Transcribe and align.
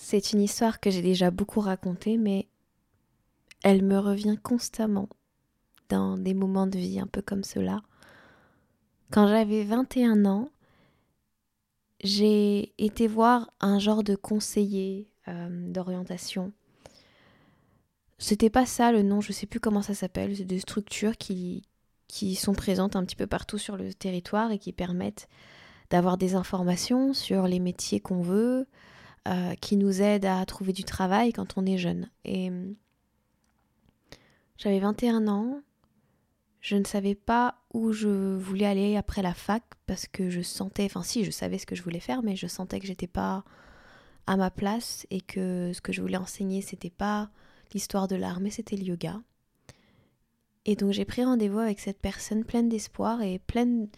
C'est 0.00 0.32
une 0.32 0.40
histoire 0.40 0.78
que 0.78 0.90
j'ai 0.90 1.02
déjà 1.02 1.32
beaucoup 1.32 1.58
racontée, 1.58 2.18
mais 2.18 2.46
elle 3.64 3.82
me 3.82 3.98
revient 3.98 4.38
constamment 4.40 5.08
dans 5.88 6.16
des 6.16 6.34
moments 6.34 6.68
de 6.68 6.78
vie 6.78 7.00
un 7.00 7.08
peu 7.08 7.20
comme 7.20 7.42
cela. 7.42 7.82
Quand 9.10 9.26
j'avais 9.26 9.64
21 9.64 10.24
ans, 10.24 10.50
j'ai 12.04 12.72
été 12.78 13.08
voir 13.08 13.50
un 13.58 13.80
genre 13.80 14.04
de 14.04 14.14
conseiller 14.14 15.10
euh, 15.26 15.72
d'orientation. 15.72 16.52
C'était 18.18 18.50
pas 18.50 18.66
ça 18.66 18.92
le 18.92 19.02
nom, 19.02 19.20
je 19.20 19.32
sais 19.32 19.46
plus 19.46 19.60
comment 19.60 19.82
ça 19.82 19.94
s'appelle, 19.94 20.36
c'est 20.36 20.44
des 20.44 20.60
structures 20.60 21.16
qui, 21.16 21.64
qui 22.06 22.36
sont 22.36 22.54
présentes 22.54 22.94
un 22.94 23.04
petit 23.04 23.16
peu 23.16 23.26
partout 23.26 23.58
sur 23.58 23.76
le 23.76 23.92
territoire 23.92 24.52
et 24.52 24.60
qui 24.60 24.72
permettent 24.72 25.28
d'avoir 25.90 26.18
des 26.18 26.36
informations 26.36 27.14
sur 27.14 27.48
les 27.48 27.58
métiers 27.58 27.98
qu'on 27.98 28.22
veut, 28.22 28.68
euh, 29.28 29.54
qui 29.56 29.76
nous 29.76 30.00
aide 30.00 30.24
à 30.24 30.44
trouver 30.46 30.72
du 30.72 30.84
travail 30.84 31.32
quand 31.32 31.58
on 31.58 31.66
est 31.66 31.76
jeune. 31.76 32.08
Et 32.24 32.48
hum, 32.48 32.74
j'avais 34.56 34.78
21 34.78 35.28
ans, 35.28 35.60
je 36.60 36.76
ne 36.76 36.84
savais 36.84 37.14
pas 37.14 37.58
où 37.72 37.92
je 37.92 38.36
voulais 38.36 38.66
aller 38.66 38.96
après 38.96 39.22
la 39.22 39.34
fac 39.34 39.62
parce 39.86 40.06
que 40.06 40.30
je 40.30 40.40
sentais, 40.40 40.86
enfin 40.86 41.02
si, 41.02 41.24
je 41.24 41.30
savais 41.30 41.58
ce 41.58 41.66
que 41.66 41.74
je 41.74 41.82
voulais 41.82 42.00
faire, 42.00 42.22
mais 42.22 42.36
je 42.36 42.46
sentais 42.46 42.80
que 42.80 42.86
j'étais 42.86 43.06
pas 43.06 43.44
à 44.26 44.36
ma 44.36 44.50
place 44.50 45.06
et 45.10 45.20
que 45.20 45.72
ce 45.74 45.80
que 45.80 45.92
je 45.92 46.00
voulais 46.00 46.16
enseigner, 46.16 46.62
c'était 46.62 46.90
pas 46.90 47.30
l'histoire 47.74 48.08
de 48.08 48.16
l'art, 48.16 48.40
mais 48.40 48.50
c'était 48.50 48.76
le 48.76 48.84
yoga. 48.84 49.20
Et 50.64 50.74
donc 50.74 50.92
j'ai 50.92 51.04
pris 51.04 51.24
rendez-vous 51.24 51.58
avec 51.58 51.80
cette 51.80 52.00
personne 52.00 52.44
pleine 52.44 52.68
d'espoir 52.68 53.22
et 53.22 53.38
pleine 53.38 53.88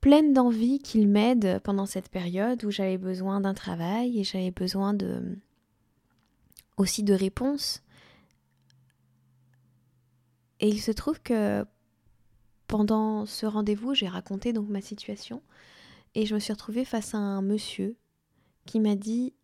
pleine 0.00 0.32
d'envie 0.32 0.78
qu'il 0.78 1.08
m'aide 1.08 1.60
pendant 1.64 1.86
cette 1.86 2.08
période 2.08 2.64
où 2.64 2.70
j'avais 2.70 2.98
besoin 2.98 3.40
d'un 3.40 3.54
travail 3.54 4.20
et 4.20 4.24
j'avais 4.24 4.50
besoin 4.50 4.94
de 4.94 5.36
aussi 6.76 7.02
de 7.02 7.14
réponses. 7.14 7.82
Et 10.60 10.68
il 10.68 10.80
se 10.80 10.92
trouve 10.92 11.20
que 11.20 11.64
pendant 12.66 13.26
ce 13.26 13.46
rendez-vous, 13.46 13.94
j'ai 13.94 14.08
raconté 14.08 14.52
donc 14.52 14.68
ma 14.68 14.80
situation 14.80 15.42
et 16.14 16.26
je 16.26 16.34
me 16.34 16.40
suis 16.40 16.52
retrouvée 16.52 16.84
face 16.84 17.14
à 17.14 17.18
un 17.18 17.42
monsieur 17.42 17.96
qui 18.66 18.80
m'a 18.80 18.94
dit 18.94 19.34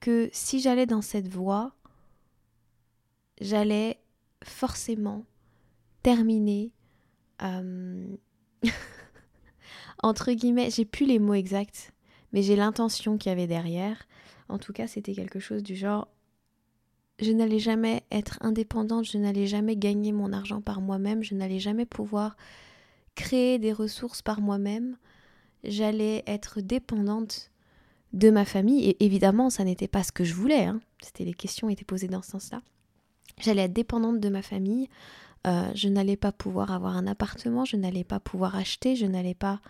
que 0.00 0.28
si 0.32 0.60
j'allais 0.60 0.86
dans 0.86 1.02
cette 1.02 1.28
voie, 1.28 1.74
j'allais 3.40 4.00
forcément 4.42 5.24
terminer 6.02 6.72
euh, 7.42 8.16
entre 10.02 10.32
guillemets, 10.32 10.70
j'ai 10.70 10.84
plus 10.84 11.06
les 11.06 11.18
mots 11.18 11.34
exacts, 11.34 11.92
mais 12.32 12.42
j'ai 12.42 12.56
l'intention 12.56 13.18
qu'il 13.18 13.30
y 13.30 13.32
avait 13.32 13.46
derrière. 13.46 14.06
En 14.48 14.58
tout 14.58 14.72
cas, 14.72 14.86
c'était 14.86 15.14
quelque 15.14 15.40
chose 15.40 15.62
du 15.62 15.74
genre 15.74 16.08
je 17.18 17.32
n'allais 17.32 17.58
jamais 17.58 18.02
être 18.10 18.38
indépendante, 18.42 19.06
je 19.06 19.18
n'allais 19.18 19.46
jamais 19.46 19.76
gagner 19.76 20.12
mon 20.12 20.32
argent 20.32 20.60
par 20.60 20.80
moi-même, 20.80 21.22
je 21.22 21.34
n'allais 21.34 21.60
jamais 21.60 21.86
pouvoir 21.86 22.36
créer 23.14 23.58
des 23.58 23.72
ressources 23.72 24.20
par 24.20 24.40
moi-même, 24.40 24.96
j'allais 25.64 26.22
être 26.26 26.60
dépendante 26.60 27.50
de 28.12 28.30
ma 28.30 28.44
famille, 28.44 28.84
et 28.84 29.04
évidemment, 29.04 29.50
ça 29.50 29.64
n'était 29.64 29.88
pas 29.88 30.02
ce 30.02 30.12
que 30.12 30.24
je 30.24 30.34
voulais, 30.34 30.64
hein. 30.64 30.80
c'était 31.00 31.24
les 31.24 31.34
questions 31.34 31.68
étaient 31.70 31.84
posées 31.84 32.08
dans 32.08 32.22
ce 32.22 32.32
sens-là. 32.32 32.60
J'allais 33.40 33.62
être 33.62 33.72
dépendante 33.72 34.20
de 34.20 34.28
ma 34.28 34.42
famille, 34.42 34.88
euh, 35.46 35.70
je 35.74 35.88
n'allais 35.88 36.16
pas 36.16 36.32
pouvoir 36.32 36.72
avoir 36.72 36.96
un 36.96 37.06
appartement, 37.06 37.64
je 37.64 37.76
n'allais 37.76 38.04
pas 38.04 38.20
pouvoir 38.20 38.56
acheter, 38.56 38.96
je 38.96 39.06
n'allais 39.06 39.34
pas 39.34 39.60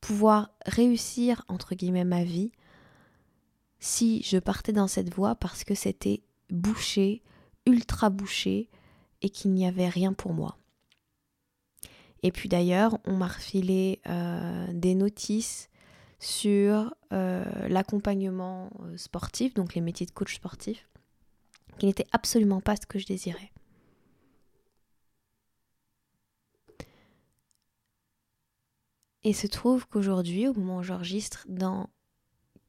pouvoir 0.00 0.50
réussir, 0.66 1.44
entre 1.48 1.74
guillemets, 1.74 2.04
ma 2.04 2.24
vie 2.24 2.52
si 3.80 4.22
je 4.22 4.36
partais 4.36 4.72
dans 4.72 4.86
cette 4.86 5.12
voie 5.12 5.34
parce 5.34 5.64
que 5.64 5.74
c'était 5.74 6.22
bouché, 6.50 7.22
ultra 7.66 8.10
bouché, 8.10 8.68
et 9.22 9.30
qu'il 9.30 9.52
n'y 9.52 9.66
avait 9.66 9.88
rien 9.88 10.12
pour 10.12 10.32
moi. 10.32 10.56
Et 12.22 12.32
puis 12.32 12.48
d'ailleurs, 12.48 12.98
on 13.04 13.16
m'a 13.16 13.28
refilé 13.28 14.00
euh, 14.06 14.66
des 14.72 14.94
notices 14.94 15.68
sur 16.18 16.94
euh, 17.12 17.44
l'accompagnement 17.68 18.70
sportif, 18.96 19.54
donc 19.54 19.74
les 19.74 19.80
métiers 19.80 20.06
de 20.06 20.10
coach 20.10 20.34
sportif, 20.36 20.88
qui 21.78 21.86
n'étaient 21.86 22.06
absolument 22.12 22.60
pas 22.60 22.76
ce 22.76 22.86
que 22.86 22.98
je 22.98 23.06
désirais. 23.06 23.50
Et 29.24 29.32
se 29.32 29.46
trouve 29.46 29.86
qu'aujourd'hui, 29.86 30.48
au 30.48 30.54
moment 30.54 30.78
où 30.78 30.82
j'enregistre, 30.82 31.46
dans 31.48 31.90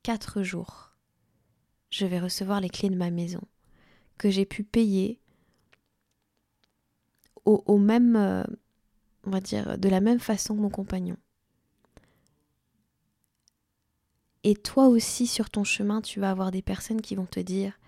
4 0.04 0.44
jours, 0.44 0.92
je 1.90 2.06
vais 2.06 2.20
recevoir 2.20 2.62
les 2.62 2.70
clés 2.70 2.90
de 2.90 2.96
ma 2.96 3.12
maison 3.12 3.42
que 4.18 4.30
j'ai 4.30 4.46
pu 4.46 4.64
payer 4.64 5.20
au, 7.46 7.78
même, 7.80 8.16
euh, 8.16 8.44
on 9.26 9.32
va 9.32 9.42
dire, 9.42 9.78
de 9.80 9.90
la 9.90 10.00
même 10.00 10.20
façon 10.20 10.56
que 10.56 10.62
mon 10.62 10.70
compagnon. 10.70 11.18
Et 14.44 14.56
toi 14.56 14.88
aussi, 14.88 15.26
sur 15.26 15.50
ton 15.50 15.64
chemin, 15.64 16.02
tu 16.02 16.20
vas 16.20 16.30
avoir 16.30 16.52
des 16.52 16.62
personnes 16.62 17.02
qui 17.02 17.16
vont 17.16 17.26
te 17.26 17.40
dire 17.40 17.80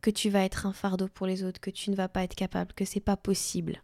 que 0.00 0.10
tu 0.10 0.30
vas 0.30 0.44
être 0.44 0.66
un 0.66 0.72
fardeau 0.72 1.08
pour 1.08 1.26
les 1.26 1.44
autres, 1.44 1.60
que 1.60 1.70
tu 1.70 1.90
ne 1.90 1.96
vas 1.96 2.08
pas 2.08 2.24
être 2.24 2.34
capable, 2.34 2.72
que 2.72 2.84
c'est 2.84 3.00
pas 3.00 3.16
possible. 3.16 3.82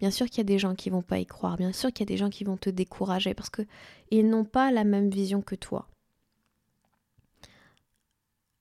Bien 0.00 0.10
sûr 0.10 0.26
qu'il 0.26 0.38
y 0.38 0.40
a 0.40 0.44
des 0.44 0.58
gens 0.58 0.74
qui 0.74 0.90
vont 0.90 1.02
pas 1.02 1.18
y 1.18 1.26
croire, 1.26 1.56
bien 1.56 1.72
sûr 1.72 1.92
qu'il 1.92 2.00
y 2.00 2.08
a 2.10 2.12
des 2.12 2.16
gens 2.16 2.30
qui 2.30 2.44
vont 2.44 2.56
te 2.56 2.70
décourager 2.70 3.34
parce 3.34 3.50
que 3.50 3.62
ils 4.10 4.28
n'ont 4.28 4.44
pas 4.44 4.70
la 4.70 4.84
même 4.84 5.10
vision 5.10 5.40
que 5.40 5.54
toi. 5.54 5.88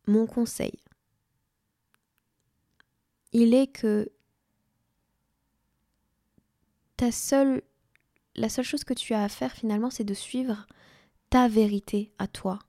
Mon 0.05 0.27
conseil, 0.27 0.73
il 3.31 3.53
est 3.53 3.67
que 3.67 4.11
ta 6.97 7.11
seule 7.11 7.63
la 8.35 8.49
seule 8.49 8.65
chose 8.65 8.83
que 8.83 8.93
tu 8.93 9.13
as 9.13 9.23
à 9.23 9.29
faire 9.29 9.51
finalement, 9.51 9.89
c'est 9.89 10.03
de 10.03 10.13
suivre 10.13 10.67
ta 11.29 11.47
vérité 11.47 12.11
à 12.17 12.27
toi. 12.27 12.59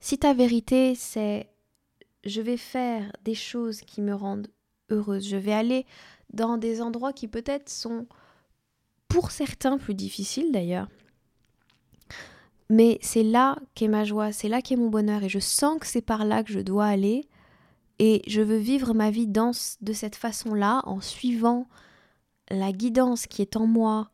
Si 0.00 0.18
ta 0.18 0.34
vérité, 0.34 0.94
c'est 0.94 1.50
je 2.24 2.40
vais 2.40 2.56
faire 2.56 3.12
des 3.22 3.34
choses 3.34 3.80
qui 3.82 4.00
me 4.00 4.14
rendent 4.14 4.48
heureuse, 4.90 5.28
je 5.28 5.36
vais 5.36 5.52
aller 5.52 5.86
dans 6.32 6.56
des 6.56 6.82
endroits 6.82 7.12
qui 7.12 7.28
peut-être 7.28 7.68
sont 7.68 8.06
pour 9.08 9.30
certains 9.30 9.78
plus 9.78 9.94
difficiles 9.94 10.52
d'ailleurs. 10.52 10.88
Mais 12.70 12.98
c'est 13.02 13.22
là 13.22 13.56
qu'est 13.74 13.88
ma 13.88 14.04
joie, 14.04 14.32
c'est 14.32 14.48
là 14.48 14.62
qu'est 14.62 14.76
mon 14.76 14.88
bonheur 14.88 15.22
et 15.22 15.28
je 15.28 15.38
sens 15.38 15.78
que 15.78 15.86
c'est 15.86 16.02
par 16.02 16.24
là 16.24 16.42
que 16.42 16.52
je 16.52 16.60
dois 16.60 16.86
aller 16.86 17.28
et 17.98 18.22
je 18.26 18.40
veux 18.40 18.56
vivre 18.56 18.94
ma 18.94 19.10
vie 19.10 19.26
de 19.26 19.92
cette 19.92 20.16
façon-là 20.16 20.80
en 20.84 21.00
suivant 21.00 21.68
la 22.50 22.72
guidance 22.72 23.26
qui 23.26 23.42
est 23.42 23.56
en 23.56 23.66
moi 23.66 24.10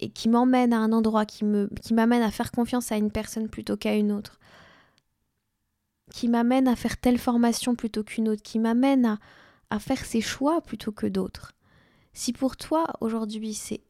et 0.00 0.10
qui 0.10 0.28
m'emmène 0.28 0.72
à 0.72 0.78
un 0.78 0.92
endroit, 0.92 1.26
qui 1.26 1.44
m'amène 1.44 2.22
à 2.22 2.30
faire 2.30 2.52
confiance 2.52 2.92
à 2.92 2.96
une 2.96 3.10
personne 3.10 3.48
plutôt 3.48 3.76
qu'à 3.76 3.96
une 3.96 4.12
autre, 4.12 4.38
qui 6.12 6.28
m'amène 6.28 6.68
à 6.68 6.76
faire 6.76 6.96
telle 6.96 7.18
formation 7.18 7.74
plutôt 7.74 8.04
qu'une 8.04 8.28
autre, 8.28 8.42
qui 8.42 8.58
m'amène 8.58 9.06
à, 9.06 9.18
à 9.70 9.78
faire 9.78 10.04
ses 10.04 10.20
choix 10.20 10.60
plutôt 10.60 10.92
que 10.92 11.06
d'autres. 11.06 11.52
Si 12.12 12.32
pour 12.32 12.56
toi 12.56 12.86
aujourd'hui 13.00 13.54
c'est 13.54 13.82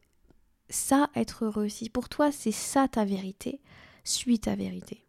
ça 0.70 1.10
être 1.14 1.44
heureux, 1.46 1.68
si 1.68 1.88
pour 1.88 2.08
toi 2.08 2.32
c'est 2.32 2.52
ça 2.52 2.88
ta 2.88 3.04
vérité, 3.04 3.60
suis 4.04 4.38
ta 4.38 4.56
vérité. 4.56 5.04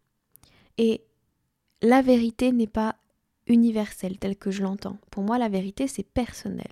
Et 0.78 1.04
la 1.82 2.02
vérité 2.02 2.52
n'est 2.52 2.66
pas 2.66 2.96
universelle 3.46 4.18
telle 4.18 4.36
que 4.36 4.50
je 4.50 4.62
l'entends. 4.62 4.98
Pour 5.10 5.22
moi, 5.22 5.38
la 5.38 5.48
vérité, 5.48 5.88
c'est 5.88 6.04
personnel. 6.04 6.70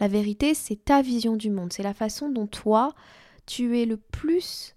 La 0.00 0.08
vérité, 0.08 0.54
c'est 0.54 0.84
ta 0.84 1.02
vision 1.02 1.36
du 1.36 1.50
monde. 1.50 1.72
C'est 1.72 1.82
la 1.82 1.94
façon 1.94 2.28
dont 2.28 2.46
toi, 2.46 2.94
tu 3.46 3.78
es 3.78 3.86
le 3.86 3.96
plus 3.96 4.74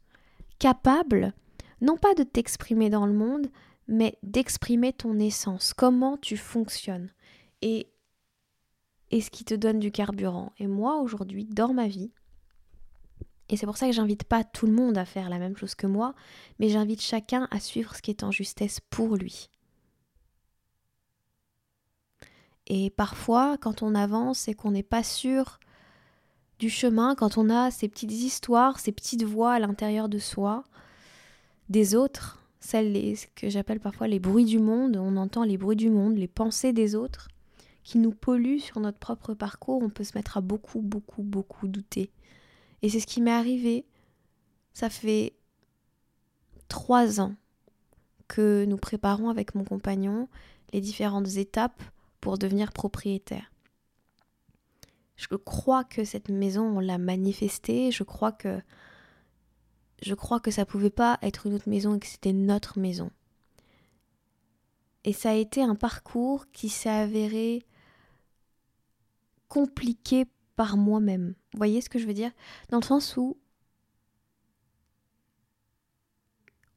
capable, 0.60 1.34
non 1.82 1.98
pas 1.98 2.14
de 2.14 2.24
t'exprimer 2.24 2.90
dans 2.90 3.06
le 3.06 3.14
monde, 3.14 3.48
mais 3.88 4.18
d'exprimer 4.24 4.94
ton 4.94 5.20
essence, 5.20 5.74
comment 5.74 6.18
tu 6.18 6.38
fonctionnes. 6.38 7.12
Et 7.62 7.90
et 9.16 9.22
ce 9.22 9.32
qui 9.32 9.46
te 9.46 9.54
donne 9.54 9.80
du 9.80 9.94
carburant. 9.94 10.52
Et 10.60 10.68
moi, 10.68 10.98
aujourd'hui, 10.98 11.46
dans 11.46 11.74
ma 11.74 11.88
vie, 11.88 12.12
et 13.48 13.56
c'est 13.56 13.66
pour 13.66 13.78
ça 13.78 13.86
que 13.86 13.94
j'invite 13.94 14.26
pas 14.26 14.44
tout 14.44 14.66
le 14.66 14.74
monde 14.74 14.98
à 14.98 15.06
faire 15.06 15.30
la 15.30 15.40
même 15.40 15.56
chose 15.56 15.74
que 15.74 15.88
moi, 15.88 16.14
mais 16.60 16.68
j'invite 16.68 17.00
chacun 17.02 17.48
à 17.50 17.62
suivre 17.62 17.96
ce 17.96 18.02
qui 18.02 18.12
est 18.12 18.24
en 18.24 18.32
justesse 18.32 18.82
pour 18.90 19.16
lui. 19.16 19.50
Et 22.68 22.90
parfois, 22.90 23.58
quand 23.58 23.84
on 23.84 23.96
avance 23.96 24.50
et 24.50 24.54
qu'on 24.54 24.72
n'est 24.72 24.84
pas 24.84 25.04
sûr 25.04 25.62
du 26.60 26.70
chemin, 26.70 27.16
quand 27.16 27.38
on 27.38 27.50
a 27.50 27.72
ces 27.72 27.88
petites 27.88 28.12
histoires, 28.12 28.82
ces 28.82 28.92
petites 28.92 29.24
voix 29.24 29.54
à 29.54 29.60
l'intérieur 29.60 30.10
de 30.10 30.20
soi, 30.20 30.66
des 31.70 31.96
autres, 31.96 32.44
celles 32.60 33.16
que 33.34 33.48
j'appelle 33.48 33.80
parfois 33.80 34.10
les 34.10 34.20
bruits 34.20 34.44
du 34.44 34.60
monde, 34.60 34.98
on 34.98 35.16
entend 35.16 35.46
les 35.46 35.58
bruits 35.58 35.78
du 35.78 35.90
monde, 35.90 36.18
les 36.18 36.28
pensées 36.28 36.74
des 36.74 36.96
autres, 36.96 37.30
qui 37.86 38.00
nous 38.00 38.12
pollue 38.12 38.58
sur 38.58 38.80
notre 38.80 38.98
propre 38.98 39.36
parcours, 39.36 39.82
on 39.82 39.90
peut 39.90 40.04
se 40.04 40.18
mettre 40.18 40.38
à 40.38 40.42
beaucoup, 40.42 40.82
beaucoup, 40.82 41.22
beaucoup 41.22 41.68
douter. 41.68 42.12
Et 42.82 42.90
c'est 42.90 43.00
ce 43.00 43.06
qui 43.06 43.22
m'est 43.22 43.32
arrivé. 43.32 43.86
Ça 44.74 44.90
fait 44.90 45.34
trois 46.68 47.22
ans 47.22 47.36
que 48.28 48.66
nous 48.66 48.78
préparons 48.78 49.30
avec 49.30 49.54
mon 49.54 49.64
compagnon 49.64 50.28
les 50.74 50.82
différentes 50.82 51.38
étapes 51.38 51.82
pour 52.22 52.40
devenir 52.40 52.74
propriétaire. 52.74 53.52
Je 55.16 55.36
crois 55.36 55.84
que 55.84 56.04
cette 56.04 56.30
maison, 56.30 56.64
on 56.64 56.80
l'a 56.80 56.98
manifestée. 56.98 57.92
Je 57.92 58.04
crois 58.04 58.32
que 58.32 58.60
je 60.02 60.14
crois 60.16 60.40
que 60.40 60.52
ça 60.52 60.66
pouvait 60.66 60.90
pas 60.90 61.20
être 61.22 61.46
une 61.46 61.54
autre 61.54 61.70
maison 61.70 61.96
et 61.96 62.00
que 62.00 62.08
c'était 62.08 62.34
notre 62.34 62.80
maison. 62.80 63.12
Et 65.04 65.14
ça 65.14 65.30
a 65.30 65.36
été 65.36 65.62
un 65.62 65.76
parcours 65.76 66.52
qui 66.52 66.68
s'est 66.68 66.90
avéré 66.90 67.64
compliqué 69.48 70.26
par 70.56 70.78
moi-même. 70.78 71.36
Vous 71.54 71.58
voyez 71.58 71.82
ce 71.82 71.90
que 71.90 72.00
je 72.00 72.06
veux 72.06 72.14
dire? 72.14 72.32
Dans 72.70 72.80
le 72.80 72.86
sens 72.86 73.18
où, 73.18 73.38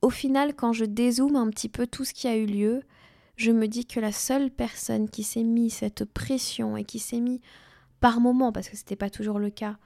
au 0.02 0.10
final, 0.10 0.54
quand 0.54 0.72
je 0.72 0.84
dézoome 0.84 1.36
un 1.36 1.50
petit 1.50 1.68
peu 1.68 1.86
tout 1.86 2.04
ce 2.04 2.14
qui 2.14 2.28
a 2.28 2.36
eu 2.36 2.46
lieu, 2.46 2.82
je 3.36 3.52
me 3.52 3.68
dis 3.68 3.86
que 3.86 4.00
la 4.00 4.12
seule 4.12 4.50
personne 4.50 5.08
qui 5.08 5.22
s'est 5.22 5.44
mis 5.44 5.70
cette 5.70 6.04
pression 6.04 6.76
et 6.76 6.84
qui 6.84 6.98
s'est 6.98 7.20
mis 7.20 7.40
par 8.00 8.20
moment, 8.20 8.52
parce 8.52 8.68
que 8.68 8.76
ce 8.76 8.82
n'était 8.82 8.96
pas 8.96 9.10
toujours 9.10 9.38
le 9.38 9.50
cas, 9.50 9.78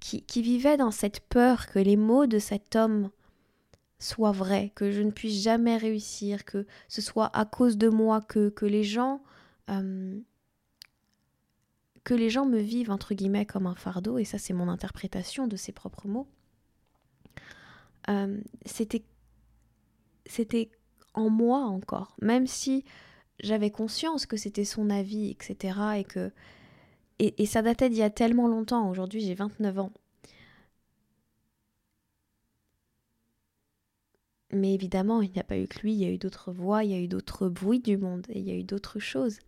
qui, 0.00 0.42
vivait 0.42 0.76
dans 0.76 0.90
cette 0.90 1.20
peur 1.20 1.66
que 1.66 1.78
les 1.78 1.96
mots 1.96 2.26
de 2.26 2.38
cet 2.38 2.76
homme 2.76 3.10
soient 3.98 4.32
vrais, 4.32 4.72
que 4.74 4.90
je 4.92 5.02
ne 5.02 5.10
puisse 5.10 5.42
jamais 5.42 5.76
réussir, 5.76 6.44
que 6.44 6.66
ce 6.88 7.02
soit 7.02 7.36
à 7.36 7.44
cause 7.44 7.76
de 7.76 7.88
moi 7.88 8.20
que, 8.20 8.48
que 8.48 8.64
les 8.64 8.84
gens 8.84 9.22
euh, 9.70 10.18
que 12.08 12.14
les 12.14 12.30
gens 12.30 12.46
me 12.46 12.58
vivent 12.58 12.90
entre 12.90 13.12
guillemets 13.12 13.44
comme 13.44 13.66
un 13.66 13.74
fardeau, 13.74 14.16
et 14.16 14.24
ça 14.24 14.38
c'est 14.38 14.54
mon 14.54 14.68
interprétation 14.70 15.46
de 15.46 15.56
ses 15.56 15.72
propres 15.72 16.08
mots, 16.08 16.26
euh, 18.08 18.40
c'était 18.64 19.04
c'était 20.24 20.70
en 21.12 21.28
moi 21.28 21.58
encore, 21.66 22.16
même 22.22 22.46
si 22.46 22.82
j'avais 23.40 23.70
conscience 23.70 24.24
que 24.24 24.38
c'était 24.38 24.64
son 24.64 24.88
avis, 24.88 25.28
etc. 25.30 25.98
Et 25.98 26.04
que 26.04 26.32
et, 27.18 27.44
ça 27.44 27.60
datait 27.60 27.90
d'il 27.90 27.98
y 27.98 28.02
a 28.02 28.08
tellement 28.08 28.48
longtemps. 28.48 28.88
Aujourd'hui, 28.88 29.20
j'ai 29.20 29.34
29 29.34 29.78
ans. 29.78 29.92
Mais 34.50 34.72
évidemment, 34.72 35.20
il 35.20 35.30
n'y 35.30 35.40
a 35.40 35.44
pas 35.44 35.58
eu 35.58 35.68
que 35.68 35.80
lui, 35.80 35.92
il 35.92 35.98
y 35.98 36.06
a 36.06 36.10
eu 36.10 36.16
d'autres 36.16 36.52
voix, 36.52 36.84
il 36.84 36.90
y 36.90 36.94
a 36.94 37.00
eu 37.00 37.08
d'autres 37.08 37.50
bruits 37.50 37.80
du 37.80 37.98
monde, 37.98 38.26
il 38.34 38.48
y 38.48 38.50
a 38.50 38.54
eu 38.54 38.64
d'autres 38.64 38.98
choses 38.98 39.40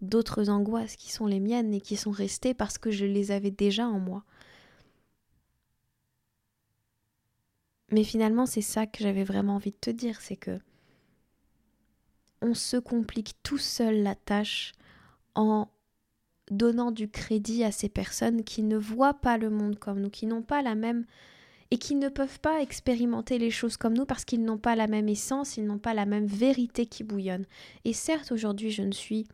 d'autres 0.00 0.48
angoisses 0.48 0.96
qui 0.96 1.10
sont 1.10 1.26
les 1.26 1.40
miennes 1.40 1.74
et 1.74 1.80
qui 1.80 1.96
sont 1.96 2.10
restées 2.10 2.54
parce 2.54 2.78
que 2.78 2.90
je 2.90 3.04
les 3.04 3.30
avais 3.30 3.50
déjà 3.50 3.86
en 3.86 3.98
moi. 3.98 4.24
Mais 7.90 8.04
finalement, 8.04 8.46
c'est 8.46 8.60
ça 8.62 8.86
que 8.86 9.02
j'avais 9.02 9.24
vraiment 9.24 9.56
envie 9.56 9.70
de 9.70 9.76
te 9.76 9.90
dire, 9.90 10.20
c'est 10.20 10.36
que 10.36 10.60
on 12.40 12.54
se 12.54 12.76
complique 12.76 13.34
tout 13.42 13.58
seul 13.58 14.02
la 14.02 14.14
tâche 14.14 14.72
en 15.34 15.68
donnant 16.50 16.92
du 16.92 17.08
crédit 17.08 17.64
à 17.64 17.72
ces 17.72 17.88
personnes 17.88 18.44
qui 18.44 18.62
ne 18.62 18.76
voient 18.76 19.14
pas 19.14 19.38
le 19.38 19.50
monde 19.50 19.78
comme 19.78 20.00
nous, 20.00 20.10
qui 20.10 20.26
n'ont 20.26 20.42
pas 20.42 20.62
la 20.62 20.74
même 20.74 21.04
et 21.70 21.78
qui 21.78 21.94
ne 21.94 22.08
peuvent 22.08 22.40
pas 22.40 22.62
expérimenter 22.62 23.38
les 23.38 23.50
choses 23.50 23.76
comme 23.76 23.94
nous 23.94 24.06
parce 24.06 24.24
qu'ils 24.24 24.44
n'ont 24.44 24.58
pas 24.58 24.76
la 24.76 24.86
même 24.86 25.08
essence, 25.08 25.56
ils 25.56 25.66
n'ont 25.66 25.78
pas 25.78 25.94
la 25.94 26.06
même 26.06 26.26
vérité 26.26 26.86
qui 26.86 27.04
bouillonne. 27.04 27.44
Et 27.84 27.92
certes, 27.92 28.32
aujourd'hui, 28.32 28.70
je 28.70 28.82
ne 28.82 28.92
suis 28.92 29.26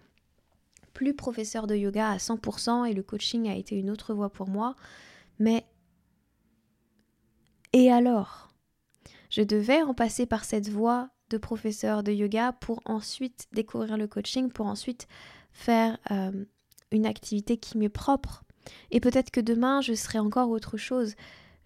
plus 0.94 1.14
professeur 1.14 1.66
de 1.66 1.74
yoga 1.74 2.08
à 2.08 2.16
100% 2.16 2.88
et 2.88 2.94
le 2.94 3.02
coaching 3.02 3.48
a 3.48 3.56
été 3.56 3.76
une 3.76 3.90
autre 3.90 4.14
voie 4.14 4.30
pour 4.30 4.48
moi. 4.48 4.76
Mais 5.38 5.66
et 7.74 7.90
alors? 7.90 8.48
Je 9.30 9.42
devais 9.42 9.82
en 9.82 9.94
passer 9.94 10.26
par 10.26 10.44
cette 10.44 10.68
voie 10.68 11.10
de 11.28 11.38
professeur 11.38 12.04
de 12.04 12.12
yoga 12.12 12.52
pour 12.52 12.80
ensuite 12.84 13.48
découvrir 13.52 13.96
le 13.96 14.06
coaching, 14.06 14.48
pour 14.48 14.66
ensuite 14.66 15.08
faire 15.50 15.98
euh, 16.12 16.44
une 16.92 17.04
activité 17.04 17.56
qui 17.56 17.76
m'est 17.76 17.88
propre. 17.88 18.44
Et 18.92 19.00
peut-être 19.00 19.32
que 19.32 19.40
demain, 19.40 19.80
je 19.80 19.94
serai 19.94 20.20
encore 20.20 20.50
autre 20.50 20.76
chose. 20.76 21.14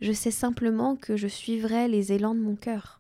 Je 0.01 0.13
sais 0.13 0.31
simplement 0.31 0.97
que 0.97 1.17
je 1.17 1.29
suivrai 1.29 1.89
les 1.89 2.13
élans 2.13 2.35
de 2.35 2.41
mon 2.41 2.57
cœur. 2.57 2.98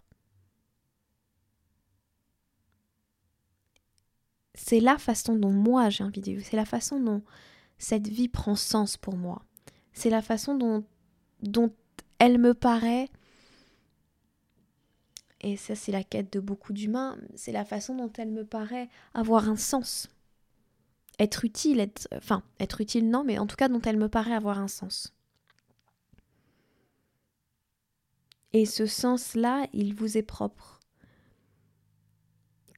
C'est 4.58 4.80
la 4.80 4.98
façon 4.98 5.36
dont 5.36 5.52
moi 5.52 5.88
j'ai 5.88 6.02
envie 6.02 6.20
de 6.20 6.32
vivre, 6.32 6.44
c'est 6.44 6.56
la 6.56 6.64
façon 6.64 6.98
dont 6.98 7.22
cette 7.78 8.08
vie 8.08 8.28
prend 8.28 8.56
sens 8.56 8.96
pour 8.96 9.16
moi. 9.16 9.42
C'est 9.92 10.10
la 10.10 10.20
façon 10.20 10.84
dont, 11.40 11.72
elle 12.18 12.38
me 12.38 12.54
paraît, 12.54 13.08
et 15.40 15.56
ça 15.56 15.76
c'est 15.76 15.92
la 15.92 16.02
quête 16.02 16.32
de 16.32 16.40
beaucoup 16.40 16.72
d'humains, 16.72 17.16
c'est 17.36 17.52
la 17.52 17.64
façon 17.64 17.94
dont 17.94 18.12
elle 18.18 18.32
me 18.32 18.44
paraît 18.44 18.88
avoir 19.14 19.48
un 19.48 19.56
sens. 19.56 20.08
Être 21.20 21.44
utile, 21.44 21.78
être, 21.78 22.08
enfin, 22.12 22.42
être 22.58 22.80
utile 22.80 23.08
non, 23.08 23.22
mais 23.24 23.38
en 23.38 23.46
tout 23.46 23.56
cas 23.56 23.68
dont 23.68 23.82
elle 23.82 23.96
me 23.96 24.08
paraît 24.08 24.34
avoir 24.34 24.58
un 24.58 24.68
sens. 24.68 25.14
Et 28.52 28.66
ce 28.66 28.86
sens-là, 28.86 29.68
il 29.72 29.94
vous 29.94 30.16
est 30.16 30.22
propre 30.22 30.77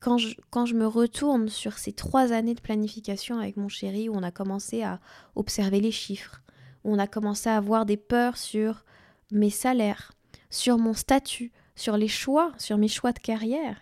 quand 0.00 0.18
je, 0.18 0.34
quand 0.50 0.66
je 0.66 0.74
me 0.74 0.86
retourne 0.86 1.48
sur 1.48 1.78
ces 1.78 1.92
trois 1.92 2.32
années 2.32 2.54
de 2.54 2.60
planification 2.60 3.38
avec 3.38 3.56
mon 3.56 3.68
chéri, 3.68 4.08
où 4.08 4.14
on 4.14 4.22
a 4.22 4.30
commencé 4.30 4.82
à 4.82 4.98
observer 5.36 5.80
les 5.80 5.92
chiffres, 5.92 6.42
où 6.84 6.92
on 6.92 6.98
a 6.98 7.06
commencé 7.06 7.48
à 7.48 7.56
avoir 7.56 7.86
des 7.86 7.98
peurs 7.98 8.36
sur 8.36 8.84
mes 9.30 9.50
salaires, 9.50 10.12
sur 10.48 10.78
mon 10.78 10.94
statut, 10.94 11.52
sur 11.76 11.96
les 11.96 12.08
choix, 12.08 12.52
sur 12.58 12.78
mes 12.78 12.88
choix 12.88 13.12
de 13.12 13.18
carrière, 13.18 13.76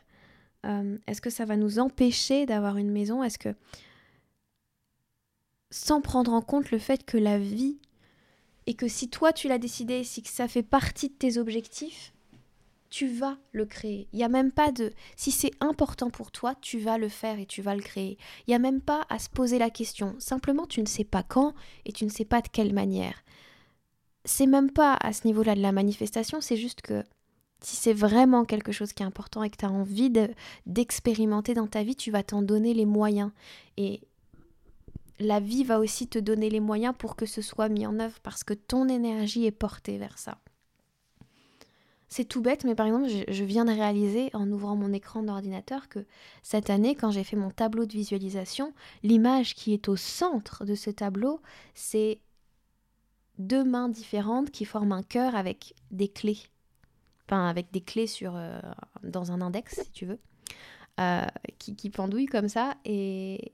euh, 0.66 0.98
est-ce 1.06 1.20
que 1.20 1.30
ça 1.30 1.44
va 1.44 1.56
nous 1.56 1.78
empêcher 1.78 2.46
d'avoir 2.46 2.76
une 2.76 2.90
maison? 2.90 3.22
Est-ce 3.22 3.38
que, 3.38 3.54
sans 5.70 6.00
prendre 6.00 6.32
en 6.32 6.42
compte 6.42 6.72
le 6.72 6.78
fait 6.78 7.04
que 7.04 7.16
la 7.16 7.38
vie, 7.38 7.78
et 8.66 8.74
que 8.74 8.88
si 8.88 9.08
toi 9.08 9.32
tu 9.32 9.48
l'as 9.48 9.58
décidé, 9.58 10.02
si 10.04 10.22
ça 10.24 10.48
fait 10.48 10.64
partie 10.64 11.08
de 11.08 11.14
tes 11.14 11.38
objectifs, 11.38 12.12
tu 12.90 13.08
vas 13.08 13.36
le 13.52 13.66
créer. 13.66 14.08
Il 14.12 14.16
n'y 14.16 14.24
a 14.24 14.28
même 14.28 14.52
pas 14.52 14.72
de... 14.72 14.92
Si 15.16 15.30
c'est 15.30 15.52
important 15.60 16.10
pour 16.10 16.30
toi, 16.30 16.54
tu 16.60 16.78
vas 16.78 16.98
le 16.98 17.08
faire 17.08 17.38
et 17.38 17.46
tu 17.46 17.62
vas 17.62 17.74
le 17.74 17.82
créer. 17.82 18.18
Il 18.46 18.50
n'y 18.50 18.54
a 18.54 18.58
même 18.58 18.80
pas 18.80 19.06
à 19.08 19.18
se 19.18 19.28
poser 19.28 19.58
la 19.58 19.70
question. 19.70 20.14
Simplement, 20.18 20.66
tu 20.66 20.80
ne 20.80 20.86
sais 20.86 21.04
pas 21.04 21.22
quand 21.22 21.54
et 21.84 21.92
tu 21.92 22.04
ne 22.04 22.10
sais 22.10 22.24
pas 22.24 22.40
de 22.40 22.48
quelle 22.48 22.72
manière. 22.72 23.24
C'est 24.24 24.46
même 24.46 24.70
pas 24.70 24.94
à 25.00 25.12
ce 25.12 25.26
niveau-là 25.26 25.54
de 25.54 25.62
la 25.62 25.72
manifestation, 25.72 26.40
c'est 26.40 26.56
juste 26.56 26.82
que 26.82 27.02
si 27.60 27.76
c'est 27.76 27.92
vraiment 27.92 28.44
quelque 28.44 28.72
chose 28.72 28.92
qui 28.92 29.02
est 29.02 29.06
important 29.06 29.42
et 29.42 29.50
que 29.50 29.56
tu 29.56 29.64
as 29.64 29.70
envie 29.70 30.12
d'expérimenter 30.66 31.54
dans 31.54 31.66
ta 31.66 31.82
vie, 31.82 31.96
tu 31.96 32.10
vas 32.10 32.22
t'en 32.22 32.42
donner 32.42 32.72
les 32.74 32.86
moyens. 32.86 33.32
Et 33.76 34.00
la 35.18 35.40
vie 35.40 35.64
va 35.64 35.80
aussi 35.80 36.06
te 36.06 36.18
donner 36.18 36.50
les 36.50 36.60
moyens 36.60 36.94
pour 36.96 37.16
que 37.16 37.26
ce 37.26 37.42
soit 37.42 37.68
mis 37.68 37.86
en 37.86 37.98
œuvre 37.98 38.20
parce 38.22 38.44
que 38.44 38.54
ton 38.54 38.88
énergie 38.88 39.46
est 39.46 39.50
portée 39.50 39.98
vers 39.98 40.18
ça. 40.18 40.38
C'est 42.08 42.24
tout 42.24 42.40
bête, 42.40 42.64
mais 42.64 42.74
par 42.74 42.86
exemple, 42.86 43.08
je, 43.08 43.44
viens 43.44 43.66
de 43.66 43.70
réaliser 43.70 44.30
en 44.32 44.50
ouvrant 44.50 44.76
mon 44.76 44.92
écran 44.92 45.22
d'ordinateur 45.22 45.88
que 45.88 46.06
cette 46.42 46.70
année, 46.70 46.94
quand 46.94 47.10
j'ai 47.10 47.24
fait 47.24 47.36
mon 47.36 47.50
tableau 47.50 47.84
de 47.84 47.92
visualisation, 47.92 48.72
l'image 49.02 49.54
qui 49.54 49.74
est 49.74 49.88
au 49.88 49.96
centre 49.96 50.64
de 50.64 50.74
ce 50.74 50.88
tableau, 50.90 51.42
c'est 51.74 52.20
deux 53.38 53.62
mains 53.62 53.90
différentes 53.90 54.50
qui 54.50 54.64
forment 54.64 54.92
un 54.92 55.02
cœur 55.02 55.34
avec 55.34 55.74
des 55.90 56.08
clés. 56.08 56.38
Enfin, 57.26 57.46
avec 57.46 57.70
des 57.72 57.82
clés 57.82 58.06
sur, 58.06 58.34
euh, 58.36 58.58
dans 59.02 59.30
un 59.30 59.42
index, 59.42 59.80
si 59.82 59.90
tu 59.90 60.06
veux. 60.06 60.18
euh, 61.00 61.26
qui, 61.58 61.76
qui 61.76 61.90
pendouille 61.90 62.26
comme 62.26 62.48
ça. 62.48 62.74
Et 62.84 63.52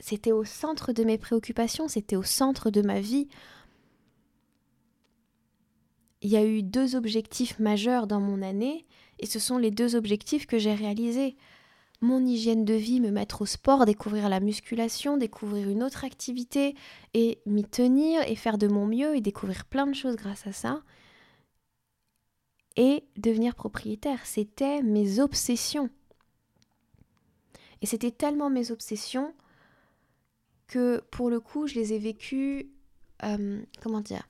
c'était 0.00 0.32
au 0.32 0.44
centre 0.44 0.92
de 0.92 1.04
mes 1.04 1.18
préoccupations, 1.18 1.88
c'était 1.88 2.16
au 2.16 2.22
centre 2.22 2.70
de 2.70 2.82
ma 2.82 3.00
vie. 3.00 3.28
Il 6.22 6.30
y 6.30 6.36
a 6.36 6.44
eu 6.44 6.62
deux 6.62 6.96
objectifs 6.96 7.58
majeurs 7.58 8.06
dans 8.06 8.20
mon 8.20 8.42
année, 8.42 8.86
et 9.18 9.26
ce 9.26 9.38
sont 9.38 9.58
les 9.58 9.70
deux 9.70 9.96
objectifs 9.96 10.46
que 10.46 10.58
j'ai 10.58 10.74
réalisés 10.74 11.36
mon 12.00 12.24
hygiène 12.26 12.64
de 12.64 12.74
vie, 12.74 13.00
me 13.00 13.10
mettre 13.10 13.42
au 13.42 13.46
sport, 13.46 13.86
découvrir 13.86 14.28
la 14.28 14.40
musculation, 14.40 15.16
découvrir 15.16 15.68
une 15.68 15.84
autre 15.84 16.04
activité 16.04 16.74
et 17.14 17.40
m'y 17.46 17.64
tenir 17.64 18.22
et 18.28 18.34
faire 18.34 18.58
de 18.58 18.66
mon 18.66 18.86
mieux 18.86 19.16
et 19.16 19.20
découvrir 19.20 19.64
plein 19.64 19.86
de 19.86 19.94
choses 19.94 20.16
grâce 20.16 20.46
à 20.46 20.52
ça. 20.52 20.82
Et 22.76 23.04
devenir 23.16 23.54
propriétaire, 23.54 24.26
c'était 24.26 24.82
mes 24.82 25.20
obsessions. 25.20 25.90
Et 27.82 27.86
c'était 27.86 28.10
tellement 28.10 28.50
mes 28.50 28.70
obsessions 28.72 29.32
que 30.66 31.04
pour 31.10 31.30
le 31.30 31.38
coup, 31.38 31.66
je 31.66 31.74
les 31.74 31.92
ai 31.92 31.98
vécues, 31.98 32.72
euh, 33.22 33.62
comment 33.80 34.00
dire, 34.00 34.26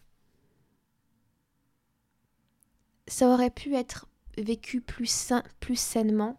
ça 3.13 3.29
aurait 3.29 3.51
pu 3.51 3.75
être 3.75 4.07
vécu 4.39 4.81
plus, 4.81 5.33
plus 5.61 5.79
sainement 5.79 6.39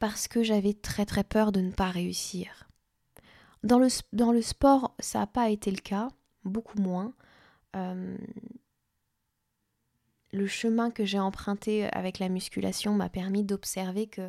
parce 0.00 0.26
que 0.26 0.42
j'avais 0.42 0.74
très 0.74 1.06
très 1.06 1.22
peur 1.22 1.52
de 1.52 1.60
ne 1.60 1.70
pas 1.70 1.90
réussir. 1.90 2.68
Dans 3.62 3.78
le, 3.78 3.86
dans 4.12 4.32
le 4.32 4.42
sport, 4.42 4.96
ça 4.98 5.20
n'a 5.20 5.26
pas 5.28 5.48
été 5.48 5.70
le 5.70 5.78
cas, 5.80 6.08
beaucoup 6.44 6.80
moins. 6.80 7.14
Euh, 7.76 8.16
le 10.32 10.46
chemin 10.48 10.90
que 10.90 11.04
j'ai 11.04 11.20
emprunté 11.20 11.84
avec 11.92 12.18
la 12.18 12.28
musculation 12.28 12.94
m'a 12.94 13.08
permis 13.08 13.44
d'observer 13.44 14.08
que 14.08 14.28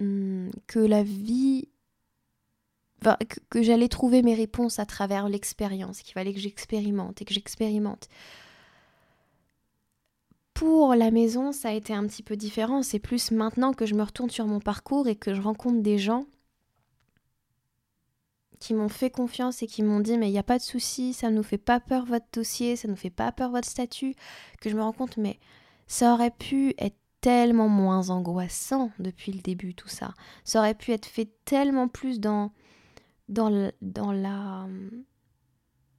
hmm, 0.00 0.50
que 0.66 0.80
la 0.80 1.04
vie 1.04 1.68
que, 3.00 3.40
que 3.50 3.62
j'allais 3.62 3.88
trouver 3.88 4.22
mes 4.22 4.34
réponses 4.34 4.78
à 4.78 4.86
travers 4.86 5.28
l'expérience, 5.28 6.00
qu'il 6.02 6.14
fallait 6.14 6.34
que 6.34 6.40
j'expérimente 6.40 7.20
et 7.22 7.24
que 7.24 7.34
j'expérimente. 7.34 8.08
Pour 10.54 10.94
la 10.94 11.10
maison, 11.10 11.52
ça 11.52 11.70
a 11.70 11.72
été 11.72 11.94
un 11.94 12.06
petit 12.06 12.22
peu 12.22 12.36
différent. 12.36 12.82
C'est 12.82 12.98
plus 12.98 13.30
maintenant 13.30 13.72
que 13.72 13.86
je 13.86 13.94
me 13.94 14.02
retourne 14.02 14.28
sur 14.28 14.46
mon 14.46 14.60
parcours 14.60 15.08
et 15.08 15.16
que 15.16 15.32
je 15.32 15.40
rencontre 15.40 15.80
des 15.80 15.96
gens 15.96 16.26
qui 18.58 18.74
m'ont 18.74 18.90
fait 18.90 19.10
confiance 19.10 19.62
et 19.62 19.66
qui 19.66 19.82
m'ont 19.82 20.00
dit 20.00 20.18
mais 20.18 20.28
il 20.28 20.32
n'y 20.32 20.38
a 20.38 20.44
pas 20.44 20.58
de 20.58 20.62
souci, 20.62 21.14
ça 21.14 21.30
ne 21.30 21.36
nous 21.36 21.42
fait 21.42 21.58
pas 21.58 21.80
peur 21.80 22.04
votre 22.04 22.26
dossier, 22.32 22.76
ça 22.76 22.88
ne 22.88 22.92
nous 22.92 22.98
fait 22.98 23.08
pas 23.08 23.32
peur 23.32 23.50
votre 23.50 23.68
statut, 23.68 24.14
que 24.60 24.68
je 24.68 24.76
me 24.76 24.82
rends 24.82 24.92
compte 24.92 25.16
mais 25.16 25.38
ça 25.86 26.12
aurait 26.12 26.30
pu 26.30 26.74
être 26.76 26.98
tellement 27.22 27.68
moins 27.68 28.10
angoissant 28.10 28.90
depuis 28.98 29.32
le 29.32 29.40
début 29.40 29.74
tout 29.74 29.88
ça. 29.88 30.12
Ça 30.44 30.58
aurait 30.58 30.74
pu 30.74 30.92
être 30.92 31.06
fait 31.06 31.30
tellement 31.46 31.88
plus 31.88 32.20
dans 32.20 32.52
dans, 33.30 33.72
dans 33.80 34.12
la 34.12 34.66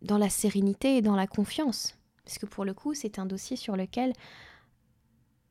dans 0.01 0.17
la 0.17 0.29
sérénité 0.29 0.97
et 0.97 1.01
dans 1.01 1.15
la 1.15 1.27
confiance. 1.27 1.95
Parce 2.25 2.37
que 2.37 2.45
pour 2.45 2.65
le 2.65 2.73
coup, 2.73 2.93
c'est 2.93 3.19
un 3.19 3.25
dossier 3.25 3.55
sur 3.55 3.75
lequel 3.75 4.13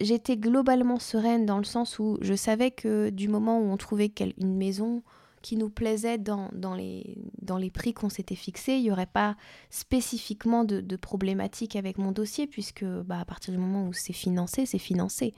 j'étais 0.01 0.37
globalement 0.37 0.99
sereine 0.99 1.47
dans 1.47 1.59
le 1.59 1.65
sens 1.65 1.99
où 1.99 2.19
je 2.21 2.35
savais 2.35 2.71
que 2.71 3.11
du 3.11 3.29
moment 3.29 3.61
où 3.61 3.71
on 3.71 3.77
trouvait 3.77 4.13
une 4.39 4.57
maison 4.57 5.03
qui 5.43 5.57
nous 5.57 5.71
plaisait 5.71 6.19
dans, 6.19 6.51
dans, 6.53 6.75
les, 6.75 7.17
dans 7.41 7.57
les 7.57 7.71
prix 7.71 7.95
qu'on 7.95 8.11
s'était 8.11 8.35
fixés, 8.35 8.75
il 8.75 8.83
n'y 8.83 8.91
aurait 8.91 9.07
pas 9.07 9.37
spécifiquement 9.71 10.65
de, 10.65 10.81
de 10.81 10.97
problématique 10.97 11.77
avec 11.77 11.97
mon 11.97 12.13
dossier, 12.13 12.47
puisque 12.47 12.85
bah, 12.85 13.21
à 13.21 13.25
partir 13.25 13.53
du 13.53 13.59
moment 13.59 13.87
où 13.87 13.93
c'est 13.93 14.13
financé, 14.13 14.67
c'est 14.67 14.79
financé. 14.79 15.33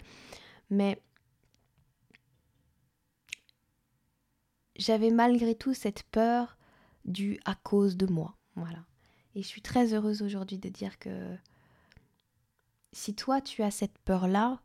Mais 0.71 1.01
j'avais 4.83 5.11
malgré 5.11 5.55
tout 5.55 5.75
cette 5.75 6.03
peur 6.05 6.59
du 7.05 7.39
à 7.45 7.55
cause 7.55 7.97
de 7.97 8.07
moi. 8.07 8.37
Voilà. 8.57 8.85
Et 9.35 9.43
je 9.43 9.47
suis 9.47 9.63
très 9.63 9.95
heureuse 9.95 10.23
aujourd'hui 10.23 10.59
de 10.59 10.69
dire 10.69 10.99
que 10.99 11.37
si 12.93 13.15
toi 13.15 13.41
tu 13.41 13.63
as 13.63 13.71
cette 13.71 13.99
peur-là, 14.01 14.61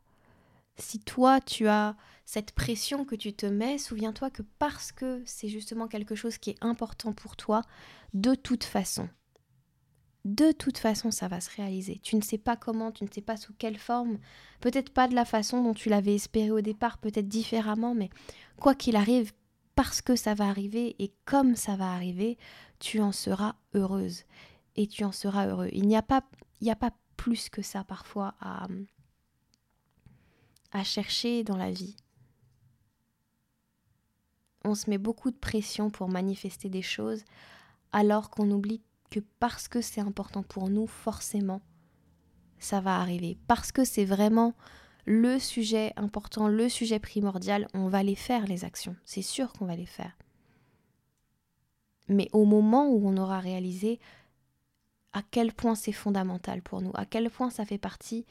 si 0.77 0.99
toi 0.99 1.39
tu 1.39 1.67
as 1.67 1.95
cette 2.25 2.51
pression 2.51 3.05
que 3.05 3.15
tu 3.15 3.33
te 3.33 3.45
mets, 3.45 3.77
souviens-toi 3.77 4.29
que 4.29 4.41
parce 4.59 4.91
que 4.91 5.21
c'est 5.25 5.47
justement 5.47 5.87
quelque 5.87 6.15
chose 6.15 6.37
qui 6.37 6.49
est 6.49 6.63
important 6.63 7.13
pour 7.13 7.37
toi, 7.37 7.61
de 8.13 8.35
toute 8.35 8.65
façon, 8.65 9.07
de 10.25 10.51
toute 10.51 10.77
façon 10.77 11.09
ça 11.11 11.29
va 11.29 11.39
se 11.39 11.55
réaliser. 11.55 11.99
Tu 12.03 12.17
ne 12.17 12.21
sais 12.21 12.37
pas 12.37 12.57
comment, 12.57 12.91
tu 12.91 13.05
ne 13.05 13.09
sais 13.09 13.21
pas 13.21 13.37
sous 13.37 13.53
quelle 13.53 13.77
forme, 13.77 14.17
peut-être 14.59 14.91
pas 14.91 15.07
de 15.07 15.15
la 15.15 15.25
façon 15.25 15.63
dont 15.63 15.73
tu 15.73 15.87
l'avais 15.89 16.15
espéré 16.15 16.51
au 16.51 16.61
départ, 16.61 16.97
peut-être 16.97 17.29
différemment, 17.29 17.95
mais 17.95 18.09
quoi 18.57 18.75
qu'il 18.75 18.97
arrive, 18.97 19.31
parce 19.77 20.01
que 20.01 20.15
ça 20.15 20.33
va 20.33 20.49
arriver 20.49 20.95
et 20.97 21.13
comme 21.25 21.55
ça 21.55 21.75
va 21.75 21.93
arriver, 21.93 22.39
tu 22.79 22.99
en 22.99 23.11
seras 23.11 23.53
heureuse 23.75 24.23
et 24.75 24.87
tu 24.87 25.03
en 25.03 25.11
seras 25.11 25.45
heureux. 25.45 25.69
Il 25.71 25.87
n'y 25.87 25.95
a 25.95 26.01
pas, 26.01 26.23
il 26.61 26.69
a 26.71 26.75
pas 26.75 26.91
plus 27.15 27.47
que 27.49 27.61
ça 27.61 27.83
parfois 27.83 28.33
à, 28.41 28.67
à 30.71 30.83
chercher 30.83 31.43
dans 31.43 31.57
la 31.57 31.69
vie. 31.69 31.95
On 34.63 34.73
se 34.73 34.89
met 34.89 34.97
beaucoup 34.97 35.29
de 35.29 35.37
pression 35.37 35.91
pour 35.91 36.09
manifester 36.09 36.69
des 36.69 36.81
choses 36.81 37.23
alors 37.91 38.31
qu'on 38.31 38.49
oublie 38.49 38.81
que 39.11 39.19
parce 39.39 39.67
que 39.67 39.81
c'est 39.81 40.01
important 40.01 40.41
pour 40.41 40.69
nous, 40.69 40.87
forcément, 40.87 41.61
ça 42.57 42.81
va 42.81 42.97
arriver. 42.97 43.37
Parce 43.45 43.71
que 43.71 43.85
c'est 43.85 44.05
vraiment 44.05 44.55
le 45.07 45.39
sujet 45.39 45.93
important, 45.95 46.49
le 46.49 46.67
sujet 46.67 46.99
primordial, 46.99 47.69
on 47.73 47.87
va 47.87 48.03
les 48.03 48.15
faire, 48.15 48.45
les 48.45 48.65
actions. 48.65 48.95
C'est 49.05 49.21
sûr 49.21 49.53
qu'on 49.53 49.65
va 49.65 49.77
les 49.77 49.85
faire. 49.85 50.11
Mais 52.09 52.29
au 52.33 52.43
moment 52.43 52.89
où 52.89 53.07
on 53.07 53.15
aura 53.15 53.39
réalisé 53.39 54.01
à 55.13 55.21
quel 55.31 55.53
point 55.53 55.75
c'est 55.75 55.93
fondamental 55.93 56.61
pour 56.61 56.81
nous, 56.81 56.91
à 56.93 57.05
quel 57.05 57.29
point 57.29 57.49
ça 57.49 57.65
fait 57.65 57.77
partie 57.77 58.25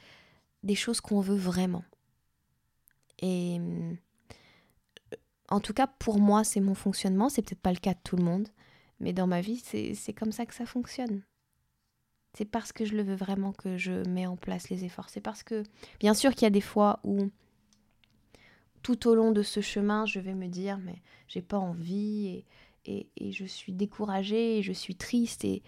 des 0.62 0.74
choses 0.74 1.00
qu'on 1.00 1.20
veut 1.20 1.36
vraiment. 1.36 1.82
Et 3.20 3.56
euh, 3.58 3.94
en 5.48 5.60
tout 5.60 5.72
cas, 5.72 5.86
pour 5.86 6.18
moi, 6.18 6.44
c'est 6.44 6.60
mon 6.60 6.74
fonctionnement. 6.74 7.30
C'est 7.30 7.40
peut-être 7.40 7.62
pas 7.62 7.72
le 7.72 7.78
cas 7.78 7.94
de 7.94 8.00
tout 8.04 8.16
le 8.16 8.24
monde, 8.24 8.48
mais 9.00 9.14
dans 9.14 9.26
ma 9.26 9.40
vie, 9.40 9.58
c'est 9.58 10.12
comme 10.12 10.32
ça 10.32 10.44
que 10.44 10.54
ça 10.54 10.66
fonctionne. 10.66 11.22
C'est 12.36 12.44
parce 12.44 12.70
que 12.70 12.84
je 12.84 12.94
le 12.94 13.02
veux 13.02 13.14
vraiment 13.14 13.52
que 13.52 13.78
je 13.78 14.06
mets 14.10 14.26
en 14.26 14.36
place 14.36 14.68
les 14.68 14.84
efforts. 14.84 15.08
C'est 15.08 15.22
parce 15.22 15.42
que, 15.42 15.62
bien 16.00 16.12
sûr, 16.12 16.34
qu'il 16.34 16.42
y 16.42 16.46
a 16.46 16.50
des 16.50 16.60
fois 16.60 17.00
où, 17.02 17.30
tout 18.82 19.08
au 19.08 19.14
long 19.14 19.32
de 19.32 19.42
ce 19.42 19.62
chemin, 19.62 20.04
je 20.04 20.20
vais 20.20 20.34
me 20.34 20.46
dire, 20.46 20.76
mais 20.76 21.00
j'ai 21.28 21.40
pas 21.40 21.56
envie 21.56 22.44
et, 22.84 23.06
et, 23.16 23.32
je 23.32 23.46
suis 23.46 23.72
découragée 23.72 24.58
et 24.58 24.62
je 24.62 24.72
suis 24.74 24.96
triste 24.96 25.46
et 25.46 25.62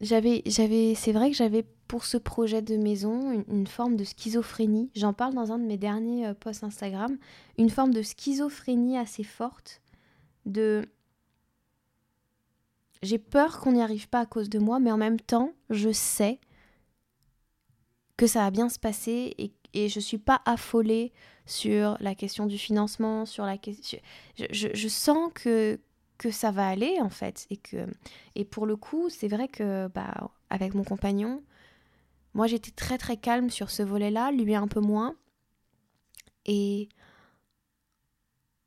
j'avais, 0.00 0.42
j'avais, 0.46 0.94
c'est 0.94 1.12
vrai 1.12 1.32
que 1.32 1.36
j'avais 1.36 1.66
pour 1.88 2.04
ce 2.04 2.16
projet 2.16 2.62
de 2.62 2.76
maison 2.76 3.44
une, 3.48 3.66
forme 3.66 3.96
de 3.96 4.04
schizophrénie. 4.04 4.88
J'en 4.94 5.14
parle 5.14 5.34
dans 5.34 5.50
un 5.50 5.58
de 5.58 5.64
mes 5.64 5.78
derniers 5.78 6.28
euh, 6.28 6.34
posts 6.34 6.62
Instagram. 6.62 7.18
Une 7.58 7.70
forme 7.70 7.92
de 7.92 8.02
schizophrénie 8.02 8.98
assez 8.98 9.24
forte. 9.24 9.82
De. 10.46 10.86
J'ai 13.04 13.18
peur 13.18 13.60
qu'on 13.60 13.72
n'y 13.72 13.82
arrive 13.82 14.08
pas 14.08 14.20
à 14.20 14.26
cause 14.26 14.48
de 14.48 14.58
moi, 14.58 14.80
mais 14.80 14.90
en 14.90 14.96
même 14.96 15.20
temps, 15.20 15.52
je 15.68 15.90
sais 15.92 16.40
que 18.16 18.26
ça 18.26 18.40
va 18.40 18.50
bien 18.50 18.68
se 18.68 18.78
passer 18.78 19.34
et, 19.38 19.52
je 19.88 19.98
suis 19.98 20.18
pas 20.18 20.40
affolée 20.44 21.12
sur 21.46 21.96
la 22.00 22.14
question 22.14 22.46
du 22.46 22.58
financement, 22.58 23.26
sur 23.26 23.44
la 23.44 23.58
question. 23.58 23.98
je, 24.38 24.88
sens 24.88 25.32
que, 25.34 25.80
que 26.16 26.30
ça 26.30 26.52
va 26.52 26.68
aller 26.68 27.00
en 27.00 27.10
fait 27.10 27.46
et 27.50 27.56
que 27.56 27.86
et 28.36 28.44
pour 28.44 28.66
le 28.66 28.76
coup 28.76 29.10
c'est 29.10 29.26
vrai 29.26 29.48
que 29.48 29.88
bah 29.88 30.30
avec 30.48 30.74
mon 30.74 30.84
compagnon 30.84 31.42
moi 32.34 32.46
j'étais 32.46 32.70
très 32.70 32.98
très 32.98 33.16
calme 33.16 33.50
sur 33.50 33.70
ce 33.70 33.82
volet 33.82 34.12
là 34.12 34.30
lui 34.30 34.54
un 34.54 34.68
peu 34.68 34.80
moins 34.80 35.16
et 36.46 36.88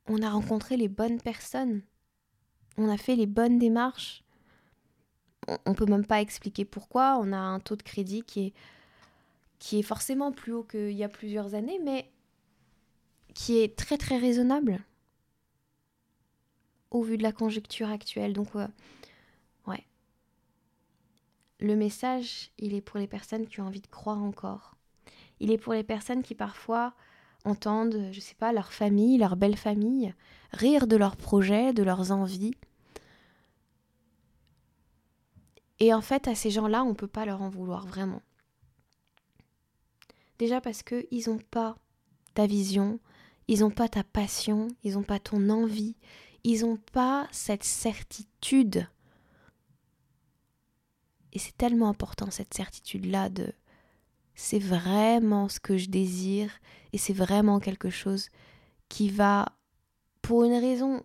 on 0.07 0.21
a 0.21 0.29
rencontré 0.29 0.75
les 0.75 0.89
bonnes 0.89 1.21
personnes 1.21 1.83
on 2.77 2.89
a 2.89 2.97
fait 2.97 3.15
les 3.15 3.27
bonnes 3.27 3.59
démarches 3.59 4.23
on, 5.47 5.57
on 5.65 5.73
peut 5.73 5.85
même 5.85 6.05
pas 6.05 6.21
expliquer 6.21 6.65
pourquoi 6.65 7.17
on 7.21 7.31
a 7.31 7.37
un 7.37 7.59
taux 7.59 7.75
de 7.75 7.83
crédit 7.83 8.23
qui 8.23 8.53
est 9.71 9.81
forcément 9.81 10.31
plus 10.31 10.53
haut 10.53 10.63
qu'il 10.63 10.91
y 10.91 11.03
a 11.03 11.09
plusieurs 11.09 11.55
années 11.55 11.79
mais 11.83 12.09
qui 13.33 13.59
est 13.59 13.75
très 13.77 13.97
très 13.97 14.17
raisonnable 14.17 14.79
au 16.91 17.01
vu 17.01 17.17
de 17.17 17.23
la 17.23 17.31
conjecture 17.31 17.89
actuelle. 17.89 18.33
Donc, 18.33 18.55
ouais. 18.55 19.85
Le 21.59 21.75
message, 21.75 22.51
il 22.57 22.73
est 22.73 22.81
pour 22.81 22.99
les 22.99 23.07
personnes 23.07 23.47
qui 23.47 23.61
ont 23.61 23.67
envie 23.67 23.81
de 23.81 23.87
croire 23.87 24.23
encore. 24.23 24.75
Il 25.39 25.51
est 25.51 25.57
pour 25.57 25.73
les 25.73 25.83
personnes 25.83 26.23
qui 26.23 26.35
parfois 26.35 26.93
entendent, 27.45 28.09
je 28.11 28.19
sais 28.19 28.35
pas, 28.35 28.51
leur 28.51 28.73
famille, 28.73 29.17
leur 29.17 29.35
belle 29.35 29.55
famille, 29.55 30.13
rire 30.51 30.87
de 30.87 30.95
leurs 30.95 31.15
projets, 31.15 31.73
de 31.73 31.83
leurs 31.83 32.11
envies. 32.11 32.55
Et 35.79 35.93
en 35.93 36.01
fait, 36.01 36.27
à 36.27 36.35
ces 36.35 36.49
gens-là, 36.49 36.83
on 36.83 36.89
ne 36.89 36.95
peut 36.95 37.07
pas 37.07 37.25
leur 37.25 37.41
en 37.41 37.49
vouloir 37.49 37.85
vraiment. 37.85 38.21
Déjà 40.39 40.61
parce 40.61 40.83
qu'ils 40.83 41.29
n'ont 41.29 41.39
pas 41.39 41.77
ta 42.33 42.45
vision, 42.45 42.99
ils 43.47 43.61
n'ont 43.61 43.71
pas 43.71 43.89
ta 43.89 44.03
passion, 44.03 44.67
ils 44.83 44.93
n'ont 44.93 45.03
pas 45.03 45.19
ton 45.19 45.49
envie, 45.49 45.95
ils 46.43 46.61
n'ont 46.61 46.77
pas 46.77 47.27
cette 47.31 47.63
certitude. 47.63 48.87
Et 51.33 51.39
c'est 51.39 51.57
tellement 51.57 51.89
important 51.89 52.31
cette 52.31 52.53
certitude-là 52.53 53.29
de 53.29 53.51
c'est 54.35 54.59
vraiment 54.59 55.49
ce 55.49 55.59
que 55.59 55.77
je 55.77 55.89
désire 55.89 56.51
et 56.93 56.97
c'est 56.97 57.13
vraiment 57.13 57.59
quelque 57.59 57.89
chose 57.89 58.29
qui 58.87 59.09
va, 59.09 59.45
pour 60.21 60.43
une 60.43 60.53
raison 60.53 61.03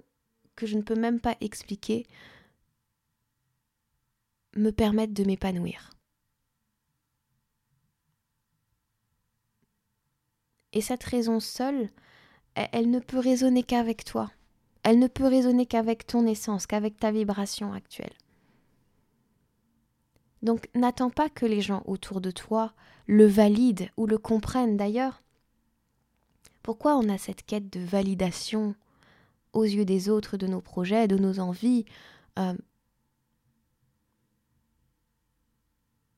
que 0.55 0.67
je 0.67 0.77
ne 0.77 0.83
peux 0.83 0.95
même 0.95 1.19
pas 1.19 1.37
expliquer, 1.41 2.07
me 4.57 4.71
permettre 4.71 5.15
de 5.15 5.25
m'épanouir. 5.25 5.91
Et 10.73 10.81
cette 10.81 11.05
raison 11.05 11.41
seule, 11.41 11.91
elle, 12.55 12.91
ne 12.91 12.99
peut 12.99 13.19
résonner 13.19 13.63
qu'avec 13.63 14.05
toi. 14.05 14.31
Elle 14.83 14.99
ne 14.99 15.07
peut 15.07 15.27
résonner 15.27 15.67
qu'avec 15.67 16.07
ton 16.07 16.27
essence, 16.27 16.67
qu'avec 16.67 16.99
ta 16.99 17.13
vibration 17.13 17.73
actuelle. 17.73 18.15
Donc 20.43 20.69
n'attends 20.75 21.11
pas 21.11 21.29
que 21.29 21.47
les 21.47 21.61
gens 21.61 21.83
autour 21.87 22.21
de 22.21 22.31
toi 22.31 22.73
le 23.07 23.27
valident 23.27 23.89
ou 23.97 24.07
le 24.07 24.19
comprennent 24.19 24.77
d'ailleurs. 24.77 25.23
Pourquoi 26.63 26.97
on 26.97 27.09
a 27.09 27.19
cette 27.19 27.45
quête 27.45 27.73
de 27.73 27.81
validation 27.81 28.75
aux 29.53 29.65
yeux 29.65 29.85
des 29.85 30.09
autres 30.09 30.37
de 30.37 30.47
nos 30.47 30.61
projets, 30.61 31.07
de 31.07 31.17
nos 31.17 31.39
envies 31.39 31.85
euh, 32.39 32.55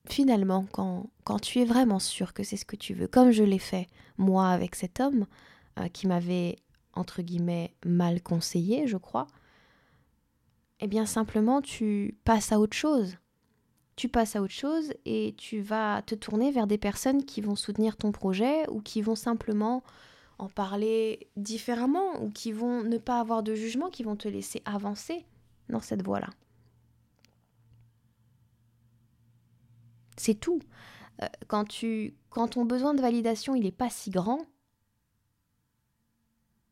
Finalement, 0.09 0.67
quand, 0.73 1.09
quand, 1.25 1.41
tu 1.41 1.61
es 1.61 1.65
vraiment 1.65 1.99
sûr 1.99 2.35
que 2.35 2.43
c'est 2.43 2.57
ce 2.57 2.65
que 2.65 2.77
tu 2.77 2.95
veux, 2.95 3.07
comme 3.07 3.31
je 3.31 3.43
l'ai 3.43 3.59
fait 3.59 3.87
moi 4.19 4.49
avec 4.49 4.75
cet 4.75 5.01
homme 5.01 5.27
euh, 5.79 5.89
qui 5.89 6.07
m'avait, 6.07 6.57
entre 6.93 7.23
guillemets, 7.23 7.75
mal 7.87 8.23
conseillé, 8.23 8.87
je 8.87 8.99
crois, 8.99 9.27
eh 10.81 10.87
bien 10.87 11.07
simplement 11.07 11.63
tu 11.63 12.19
passes 12.25 12.53
à 12.53 12.61
autre 12.61 12.77
chose 12.77 13.17
tu 13.97 14.09
passes 14.09 14.37
à 14.37 14.43
autre 14.43 14.53
chose 14.53 14.93
et 15.05 15.35
tu 15.37 15.61
vas 15.61 16.03
te 16.03 16.15
tourner 16.15 16.51
vers 16.51 16.67
des 16.67 16.79
personnes 16.79 17.25
qui 17.25 17.41
vont 17.41 17.57
soutenir 17.57 17.97
ton 17.97 18.13
projet 18.13 18.69
ou 18.69 18.81
qui 18.81 19.03
vont 19.03 19.15
simplement 19.15 19.83
en 20.39 20.49
parler 20.49 21.29
différemment 21.37 22.21
ou 22.23 22.31
qui 22.31 22.51
vont 22.51 22.83
ne 22.83 22.99
pas 22.99 23.21
avoir 23.21 23.43
de 23.43 23.55
jugement, 23.55 23.91
qui 23.91 24.03
vont 24.03 24.17
te 24.17 24.29
laisser 24.29 24.63
avancer 24.65 25.25
dans 25.69 25.81
cette 25.81 26.05
voie-là. 26.05 26.29
C'est 30.17 30.35
tout. 30.35 30.61
Euh, 31.23 31.27
quand, 31.47 31.65
tu, 31.65 32.15
quand 32.31 32.49
ton 32.49 32.65
besoin 32.65 32.95
de 32.95 33.01
validation 33.01 33.55
il 33.55 33.65
n'est 33.65 33.73
pas 33.73 33.91
si 33.91 34.11
grand, 34.11 34.41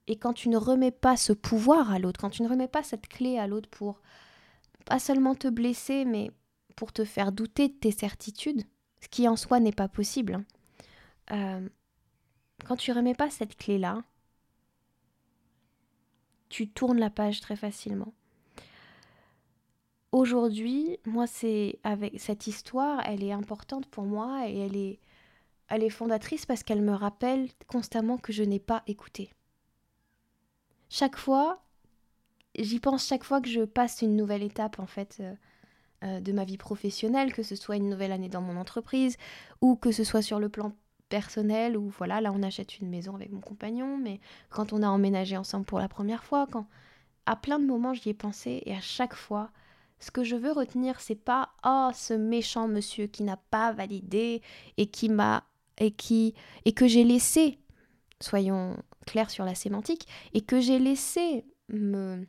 et 0.08 0.16
quand 0.16 0.32
tu 0.32 0.48
ne 0.48 0.56
remets 0.56 0.90
pas 0.90 1.16
ce 1.16 1.32
pouvoir 1.32 1.92
à 1.92 1.98
l'autre, 1.98 2.20
quand 2.20 2.30
tu 2.30 2.42
ne 2.42 2.48
remets 2.48 2.68
pas 2.68 2.82
cette 2.82 3.08
clé 3.08 3.38
à 3.38 3.46
l'autre 3.46 3.68
pour 3.70 4.00
pas 4.84 4.98
seulement 4.98 5.34
te 5.34 5.48
blesser, 5.48 6.04
mais 6.04 6.30
pour 6.74 6.92
te 6.92 7.04
faire 7.04 7.32
douter 7.32 7.68
de 7.68 7.74
tes 7.74 7.92
certitudes, 7.92 8.64
ce 9.00 9.08
qui 9.08 9.28
en 9.28 9.36
soi 9.36 9.60
n'est 9.60 9.72
pas 9.72 9.88
possible. 9.88 10.34
Hein. 10.34 10.44
Euh, 11.30 11.68
quand 12.66 12.76
tu 12.76 12.92
remets 12.92 13.14
pas 13.14 13.30
cette 13.30 13.56
clé-là, 13.56 14.02
tu 16.48 16.68
tournes 16.68 16.98
la 16.98 17.10
page 17.10 17.40
très 17.40 17.56
facilement. 17.56 18.12
Aujourd'hui, 20.12 20.98
moi, 21.06 21.26
c'est 21.26 21.78
avec 21.84 22.20
cette 22.20 22.46
histoire, 22.46 23.00
elle 23.06 23.24
est 23.24 23.32
importante 23.32 23.86
pour 23.86 24.04
moi 24.04 24.46
et 24.46 24.58
elle 24.58 24.76
est, 24.76 24.98
elle 25.68 25.82
est 25.82 25.90
fondatrice 25.90 26.44
parce 26.44 26.62
qu'elle 26.62 26.82
me 26.82 26.92
rappelle 26.92 27.48
constamment 27.66 28.18
que 28.18 28.32
je 28.32 28.42
n'ai 28.42 28.60
pas 28.60 28.82
écouté. 28.86 29.32
Chaque 30.90 31.16
fois, 31.16 31.62
j'y 32.58 32.78
pense 32.78 33.06
chaque 33.06 33.24
fois 33.24 33.40
que 33.40 33.48
je 33.48 33.62
passe 33.62 34.02
une 34.02 34.14
nouvelle 34.16 34.42
étape 34.42 34.78
en 34.78 34.86
fait. 34.86 35.18
Euh, 35.20 35.34
euh, 36.04 36.18
de 36.18 36.32
ma 36.32 36.44
vie 36.44 36.56
professionnelle, 36.56 37.32
que 37.32 37.44
ce 37.44 37.54
soit 37.54 37.76
une 37.76 37.88
nouvelle 37.88 38.10
année 38.10 38.28
dans 38.28 38.40
mon 38.40 38.56
entreprise, 38.56 39.16
ou 39.60 39.76
que 39.76 39.92
ce 39.92 40.02
soit 40.02 40.20
sur 40.20 40.40
le 40.40 40.48
plan 40.48 40.72
personnel, 41.08 41.76
ou 41.76 41.90
voilà, 41.90 42.20
là 42.20 42.32
on 42.34 42.42
achète 42.42 42.80
une 42.80 42.88
maison 42.88 43.14
avec 43.14 43.30
mon 43.30 43.40
compagnon, 43.40 43.98
mais 43.98 44.18
quand 44.50 44.72
on 44.72 44.82
a 44.82 44.88
emménagé 44.88 45.36
ensemble 45.36 45.64
pour 45.64 45.78
la 45.78 45.86
première 45.86 46.24
fois, 46.24 46.48
à 47.26 47.36
plein 47.36 47.60
de 47.60 47.66
moments 47.66 47.94
j'y 47.94 48.08
ai 48.08 48.14
pensé, 48.14 48.64
et 48.66 48.74
à 48.74 48.80
chaque 48.80 49.14
fois, 49.14 49.52
ce 50.02 50.10
que 50.10 50.24
je 50.24 50.34
veux 50.34 50.50
retenir, 50.50 51.00
c'est 51.00 51.14
pas 51.14 51.50
oh 51.64 51.90
ce 51.94 52.12
méchant 52.12 52.66
monsieur 52.66 53.06
qui 53.06 53.22
n'a 53.22 53.36
pas 53.36 53.72
validé 53.72 54.42
et 54.76 54.86
qui 54.88 55.08
m'a 55.08 55.44
et 55.78 55.92
qui 55.92 56.34
et 56.64 56.72
que 56.72 56.88
j'ai 56.88 57.04
laissé, 57.04 57.60
soyons 58.20 58.76
clairs 59.06 59.30
sur 59.30 59.44
la 59.44 59.54
sémantique, 59.54 60.08
et 60.34 60.40
que 60.40 60.60
j'ai 60.60 60.80
laissé 60.80 61.44
me 61.68 62.26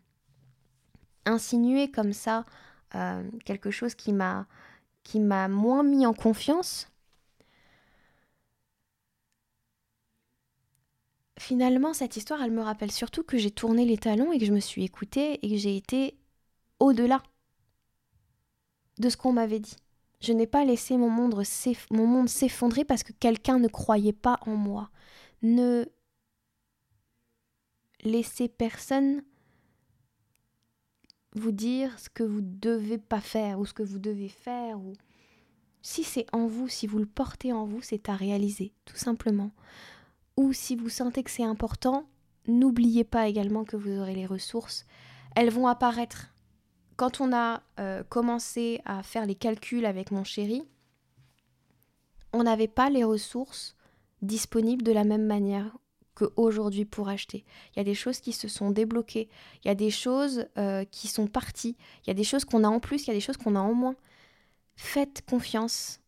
insinuer 1.26 1.90
comme 1.90 2.14
ça 2.14 2.46
euh, 2.94 3.24
quelque 3.44 3.72
chose 3.72 3.96
qui 3.96 4.14
m'a 4.14 4.46
qui 5.04 5.20
m'a 5.20 5.48
moins 5.48 5.82
mis 5.82 6.06
en 6.06 6.14
confiance. 6.14 6.90
Finalement, 11.40 11.94
cette 11.94 12.18
histoire, 12.18 12.42
elle 12.44 12.52
me 12.52 12.62
rappelle 12.62 12.92
surtout 12.92 13.24
que 13.24 13.40
j'ai 13.40 13.52
tourné 13.52 13.84
les 13.86 13.98
talons 13.98 14.32
et 14.32 14.38
que 14.38 14.46
je 14.46 14.54
me 14.54 14.60
suis 14.60 14.84
écoutée 14.84 15.44
et 15.44 15.50
que 15.50 15.58
j'ai 15.58 15.76
été 15.76 16.16
au-delà 16.80 17.24
de 19.00 19.10
ce 19.10 19.18
qu'on 19.18 19.34
m'avait 19.34 19.60
dit. 19.60 19.76
Je 20.22 20.32
n'ai 20.32 20.48
pas 20.48 20.64
laissé 20.64 20.96
mon 20.98 21.10
monde 21.10 21.44
s'effondrer 21.44 22.86
parce 22.86 23.04
que 23.04 23.12
quelqu'un 23.14 23.60
ne 23.60 23.68
croyait 23.68 24.14
pas 24.14 24.40
en 24.46 24.56
moi. 24.56 24.90
Ne 25.42 25.86
laissez 28.04 28.48
personne 28.48 29.24
vous 31.36 31.52
dire 31.52 31.98
ce 32.00 32.10
que 32.10 32.24
vous 32.24 32.42
devez 32.42 32.98
pas 32.98 33.20
faire 33.20 33.60
ou 33.60 33.66
ce 33.66 33.74
que 33.74 33.84
vous 33.84 34.00
devez 34.00 34.30
faire 34.30 34.80
ou 34.80 34.94
si 35.82 36.06
c'est 36.06 36.26
en 36.34 36.48
vous, 36.48 36.70
si 36.70 36.88
vous 36.88 37.00
le 37.00 37.06
portez 37.06 37.52
en 37.52 37.66
vous, 37.66 37.82
c'est 37.82 38.08
à 38.08 38.16
réaliser, 38.16 38.74
tout 38.86 38.96
simplement. 38.96 39.52
Ou 40.38 40.54
si 40.54 40.78
vous 40.78 40.90
sentez 40.90 41.24
que 41.24 41.32
c'est 41.32 41.44
important, 41.44 42.08
n'oubliez 42.48 43.04
pas 43.04 43.28
également 43.28 43.66
que 43.66 43.76
vous 43.76 44.00
aurez 44.00 44.16
les 44.16 44.26
ressources. 44.26 44.86
Elles 45.36 45.50
vont 45.50 45.68
apparaître. 45.68 46.33
Quand 46.96 47.22
on 47.22 47.34
a 47.34 47.64
euh, 47.80 48.04
commencé 48.04 48.82
à 48.86 49.04
faire 49.04 49.26
les 49.26 49.36
calculs 49.36 49.86
avec 49.86 50.12
mon 50.12 50.24
chéri, 50.24 50.64
on 52.34 52.44
n'avait 52.44 52.68
pas 52.68 52.90
les 52.90 53.04
ressources 53.04 53.76
disponibles 54.22 54.84
de 54.84 54.92
la 54.92 55.04
même 55.04 55.26
manière 55.26 55.78
qu'aujourd'hui 56.16 56.86
pour 56.86 57.10
acheter. 57.10 57.44
Il 57.72 57.80
y 57.80 57.82
a 57.82 57.84
des 57.84 57.96
choses 57.96 58.20
qui 58.20 58.34
se 58.34 58.48
sont 58.48 58.72
débloquées, 58.72 59.30
il 59.64 59.68
y 59.68 59.72
a 59.72 59.76
des 59.76 59.90
choses 59.90 60.46
euh, 60.58 60.86
qui 60.86 61.08
sont 61.08 61.28
parties, 61.28 61.76
il 62.04 62.10
y 62.10 62.12
a 62.12 62.16
des 62.16 62.24
choses 62.24 62.46
qu'on 62.46 62.64
a 62.64 62.68
en 62.68 62.80
plus, 62.80 63.04
il 63.04 63.08
y 63.08 63.12
a 63.12 63.16
des 63.16 63.20
choses 63.20 63.38
qu'on 63.38 63.56
a 63.56 63.60
en 63.60 63.74
moins. 63.74 63.96
Faites 64.76 65.24
confiance 65.28 66.00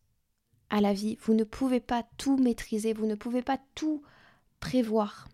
à 0.70 0.80
la 0.80 0.92
vie. 0.92 1.18
Vous 1.22 1.34
ne 1.34 1.44
pouvez 1.44 1.80
pas 1.80 2.04
tout 2.16 2.36
maîtriser, 2.36 2.92
vous 2.92 3.06
ne 3.06 3.14
pouvez 3.14 3.42
pas 3.42 3.58
tout 3.74 4.02
prévoir. 4.60 5.28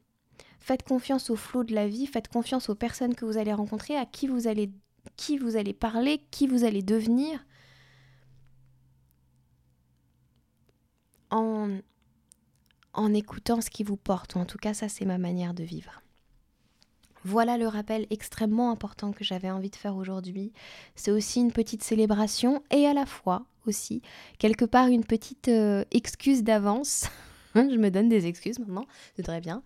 Faites 0.60 0.84
confiance 0.84 1.30
au 1.30 1.36
flot 1.36 1.64
de 1.64 1.74
la 1.74 1.88
vie, 1.88 2.06
faites 2.06 2.28
confiance 2.28 2.68
aux 2.68 2.74
personnes 2.74 3.14
que 3.14 3.24
vous 3.24 3.36
allez 3.36 3.52
rencontrer, 3.52 3.96
à 3.96 4.06
qui 4.06 4.28
vous 4.28 4.46
allez, 4.46 4.70
qui 5.16 5.38
vous 5.38 5.56
allez 5.56 5.72
parler, 5.72 6.20
qui 6.30 6.46
vous 6.46 6.64
allez 6.64 6.82
devenir. 6.82 7.44
En, 11.30 11.78
en 12.92 13.14
écoutant 13.14 13.60
ce 13.60 13.70
qui 13.70 13.84
vous 13.84 13.96
porte, 13.96 14.34
ou 14.34 14.38
en 14.38 14.44
tout 14.44 14.58
cas 14.58 14.74
ça 14.74 14.88
c'est 14.88 15.06
ma 15.06 15.18
manière 15.18 15.54
de 15.54 15.64
vivre. 15.64 16.02
Voilà 17.24 17.56
le 17.56 17.68
rappel 17.68 18.06
extrêmement 18.10 18.70
important 18.70 19.12
que 19.12 19.22
j'avais 19.22 19.50
envie 19.50 19.70
de 19.70 19.76
faire 19.76 19.96
aujourd'hui. 19.96 20.52
C'est 20.96 21.12
aussi 21.12 21.40
une 21.40 21.52
petite 21.52 21.84
célébration 21.84 22.62
et 22.70 22.86
à 22.86 22.94
la 22.94 23.06
fois 23.06 23.46
aussi 23.66 24.02
quelque 24.38 24.64
part 24.64 24.88
une 24.88 25.04
petite 25.04 25.48
euh, 25.48 25.84
excuse 25.92 26.42
d'avance. 26.42 27.08
je 27.54 27.76
me 27.76 27.90
donne 27.90 28.08
des 28.08 28.26
excuses 28.26 28.58
maintenant, 28.58 28.86
c'est 29.14 29.22
très 29.22 29.40
bien. 29.40 29.62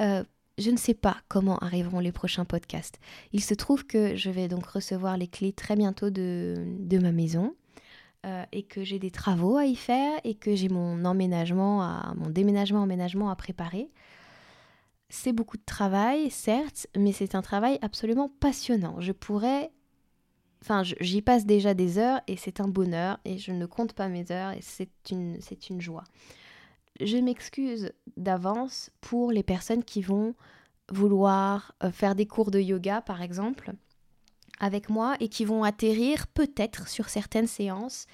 Euh, 0.00 0.22
je 0.60 0.70
ne 0.70 0.76
sais 0.76 0.94
pas 0.94 1.16
comment 1.28 1.58
arriveront 1.58 2.00
les 2.00 2.12
prochains 2.12 2.44
podcasts. 2.44 3.00
Il 3.32 3.42
se 3.42 3.54
trouve 3.54 3.86
que 3.86 4.16
je 4.16 4.30
vais 4.30 4.48
donc 4.48 4.66
recevoir 4.66 5.16
les 5.16 5.28
clés 5.28 5.52
très 5.52 5.76
bientôt 5.76 6.10
de, 6.10 6.54
de 6.78 6.98
ma 6.98 7.12
maison. 7.12 7.54
Euh, 8.26 8.44
et 8.52 8.64
que 8.64 8.84
j'ai 8.84 8.98
des 8.98 9.10
travaux 9.10 9.56
à 9.56 9.64
y 9.64 9.74
faire 9.74 10.20
et 10.24 10.34
que 10.34 10.54
j'ai 10.54 10.68
mon 10.68 11.06
emménagement, 11.06 11.80
à, 11.80 12.12
mon 12.18 12.28
déménagement 12.28 12.82
emménagement 12.82 13.30
à 13.30 13.34
préparer. 13.34 13.88
C'est 15.08 15.32
beaucoup 15.32 15.56
de 15.56 15.64
travail, 15.64 16.28
certes, 16.28 16.86
mais 16.94 17.12
c'est 17.12 17.34
un 17.34 17.40
travail 17.40 17.78
absolument 17.80 18.30
passionnant. 18.38 19.00
Je 19.00 19.12
pourrais, 19.12 19.70
enfin, 20.62 20.82
j'y 20.82 21.22
passe 21.22 21.46
déjà 21.46 21.72
des 21.72 21.96
heures 21.96 22.20
et 22.26 22.36
c'est 22.36 22.60
un 22.60 22.68
bonheur 22.68 23.18
et 23.24 23.38
je 23.38 23.52
ne 23.52 23.64
compte 23.64 23.94
pas 23.94 24.08
mes 24.08 24.30
heures 24.30 24.52
et 24.52 24.60
c'est 24.60 24.90
une, 25.10 25.40
c'est 25.40 25.70
une 25.70 25.80
joie. 25.80 26.04
Je 27.00 27.16
m'excuse 27.16 27.92
d'avance 28.16 28.90
pour 29.00 29.32
les 29.32 29.42
personnes 29.42 29.84
qui 29.84 30.02
vont 30.02 30.34
vouloir 30.90 31.74
euh, 31.82 31.90
faire 31.90 32.14
des 32.14 32.26
cours 32.26 32.50
de 32.50 32.60
yoga, 32.60 33.00
par 33.00 33.22
exemple 33.22 33.72
avec 34.60 34.90
moi 34.90 35.16
et 35.20 35.28
qui 35.28 35.44
vont 35.44 35.64
atterrir 35.64 36.26
peut-être 36.28 36.86
sur 36.86 37.08
certaines 37.08 37.46
séances 37.46 38.06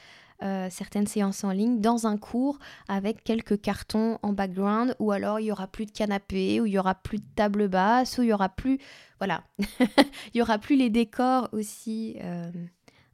euh, 0.42 0.68
certaines 0.70 1.07
séances 1.07 1.44
en 1.44 1.51
ligne 1.51 1.81
dans 1.81 2.07
un 2.07 2.18
cours 2.18 2.59
avec 2.88 3.25
quelques 3.25 3.59
cartons 3.59 4.18
en 4.22 4.35
background 4.35 4.94
ou 4.99 5.11
alors 5.11 5.40
il 5.40 5.46
y 5.46 5.53
aura 5.53 5.66
plus 5.66 5.87
de 5.87 5.92
canapé 5.92 6.61
ou 6.61 6.66
il 6.66 6.72
y 6.72 6.79
aura 6.79 6.94
plus 6.94 7.18
de 7.18 7.25
table 7.35 7.68
basse 7.68 8.18
ou 8.18 8.22
il 8.22 8.29
y 8.29 8.33
aura 8.35 8.51
plus 8.51 8.79
voilà. 9.18 9.44
Il 10.35 10.38
y 10.38 10.42
aura 10.42 10.59
plus 10.59 10.77
les 10.77 10.90
décors 10.90 11.49
aussi 11.53 12.18
euh, 12.20 12.51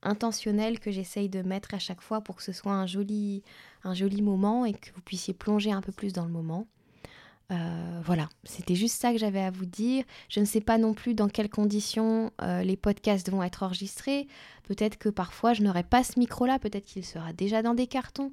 intentionnels 0.02 0.80
que 0.80 0.90
j'essaye 0.90 1.28
de 1.28 1.42
mettre 1.42 1.74
à 1.74 1.78
chaque 1.78 2.00
fois 2.00 2.20
pour 2.20 2.36
que 2.36 2.42
ce 2.42 2.52
soit 2.52 2.72
un 2.72 2.86
joli 2.86 3.42
un 3.84 3.94
joli 3.94 4.22
moment 4.22 4.64
et 4.64 4.74
que 4.74 4.92
vous 4.94 5.00
puissiez 5.00 5.34
plonger 5.34 5.72
un 5.72 5.80
peu 5.80 5.92
plus 5.92 6.12
dans 6.12 6.24
le 6.24 6.32
moment 6.32 6.66
euh, 7.50 8.00
voilà, 8.04 8.30
c'était 8.44 8.74
juste 8.74 8.98
ça 8.98 9.12
que 9.12 9.18
j'avais 9.18 9.42
à 9.42 9.50
vous 9.50 9.66
dire. 9.66 10.04
Je 10.30 10.40
ne 10.40 10.44
sais 10.46 10.60
pas 10.60 10.78
non 10.78 10.94
plus 10.94 11.14
dans 11.14 11.28
quelles 11.28 11.50
conditions 11.50 12.32
euh, 12.40 12.62
les 12.62 12.76
podcasts 12.76 13.28
vont 13.30 13.42
être 13.42 13.62
enregistrés. 13.62 14.26
Peut-être 14.62 14.96
que 14.96 15.10
parfois 15.10 15.52
je 15.52 15.62
n'aurai 15.62 15.82
pas 15.82 16.02
ce 16.02 16.18
micro-là, 16.18 16.58
peut-être 16.58 16.84
qu'il 16.84 17.04
sera 17.04 17.32
déjà 17.32 17.62
dans 17.62 17.74
des 17.74 17.86
cartons. 17.86 18.32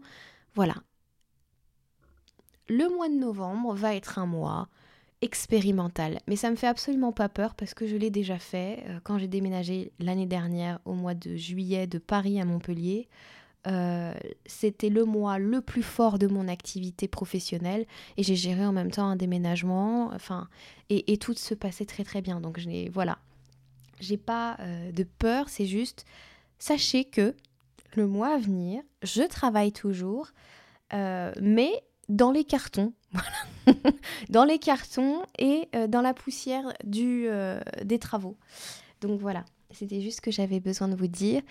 Voilà. 0.56 0.76
Le 2.70 2.88
mois 2.96 3.10
de 3.10 3.16
novembre 3.16 3.74
va 3.74 3.96
être 3.96 4.20
un 4.20 4.26
mois 4.26 4.70
expérimental, 5.22 6.20
mais 6.28 6.36
ça 6.36 6.50
me 6.50 6.56
fait 6.56 6.68
absolument 6.68 7.12
pas 7.12 7.28
peur 7.28 7.54
parce 7.56 7.74
que 7.74 7.88
je 7.88 7.98
l'ai 7.98 8.10
déjà 8.10 8.40
fait 8.40 8.84
euh, 8.88 9.00
quand 9.04 9.18
j'ai 9.18 9.28
déménagé 9.28 9.92
l'année 10.00 10.26
dernière 10.26 10.80
au 10.86 10.94
mois 10.94 11.14
de 11.14 11.36
juillet 11.36 11.88
de 11.88 11.98
Paris 11.98 12.40
à 12.40 12.46
Montpellier. 12.46 13.10
Euh, 13.68 14.14
c'était 14.46 14.88
le 14.88 15.04
mois 15.04 15.38
le 15.38 15.60
plus 15.60 15.84
fort 15.84 16.18
de 16.18 16.28
mon 16.28 16.48
activité 16.48 17.10
professionnelle 17.10 17.86
et 18.16 18.24
j'ai 18.24 18.38
géré 18.38 18.66
en 18.66 18.72
même 18.72 18.92
temps 18.92 19.08
un 19.08 19.18
déménagement, 19.18 20.12
enfin, 20.14 20.48
et, 20.90 21.18
tout 21.18 21.34
se 21.34 21.54
passait 21.54 21.86
très 21.86 22.06
très 22.06 22.22
bien. 22.22 22.40
Donc 22.40 22.58
je 22.58 22.70
n'ai, 22.70 22.88
voilà, 22.88 23.18
j'ai 24.00 24.16
pas 24.16 24.56
euh, 24.62 24.94
de 24.94 25.04
peur, 25.04 25.50
c'est 25.50 25.66
juste, 25.66 26.06
sachez 26.60 27.04
que 27.04 27.36
le 27.96 28.08
mois 28.08 28.36
à 28.36 28.38
venir, 28.38 28.82
je 29.04 29.24
travaille 29.24 29.74
toujours, 29.74 30.30
mais 30.94 31.72
dans 32.08 32.32
les 32.32 32.44
cartons, 32.44 32.94
dans 34.30 34.44
les 34.44 34.60
cartons 34.60 35.22
et 35.38 35.68
dans 35.88 36.02
la 36.02 36.14
poussière 36.14 36.74
du, 36.84 37.28
des 37.84 38.00
travaux. 38.00 38.38
Donc 39.02 39.20
voilà, 39.20 39.46
c'était 39.72 40.02
juste 40.02 40.18
ce 40.18 40.22
que 40.22 40.32
j'avais 40.32 40.60
besoin 40.60 40.88
de 40.88 40.96
vous 40.96 41.08
dire. 41.08 41.42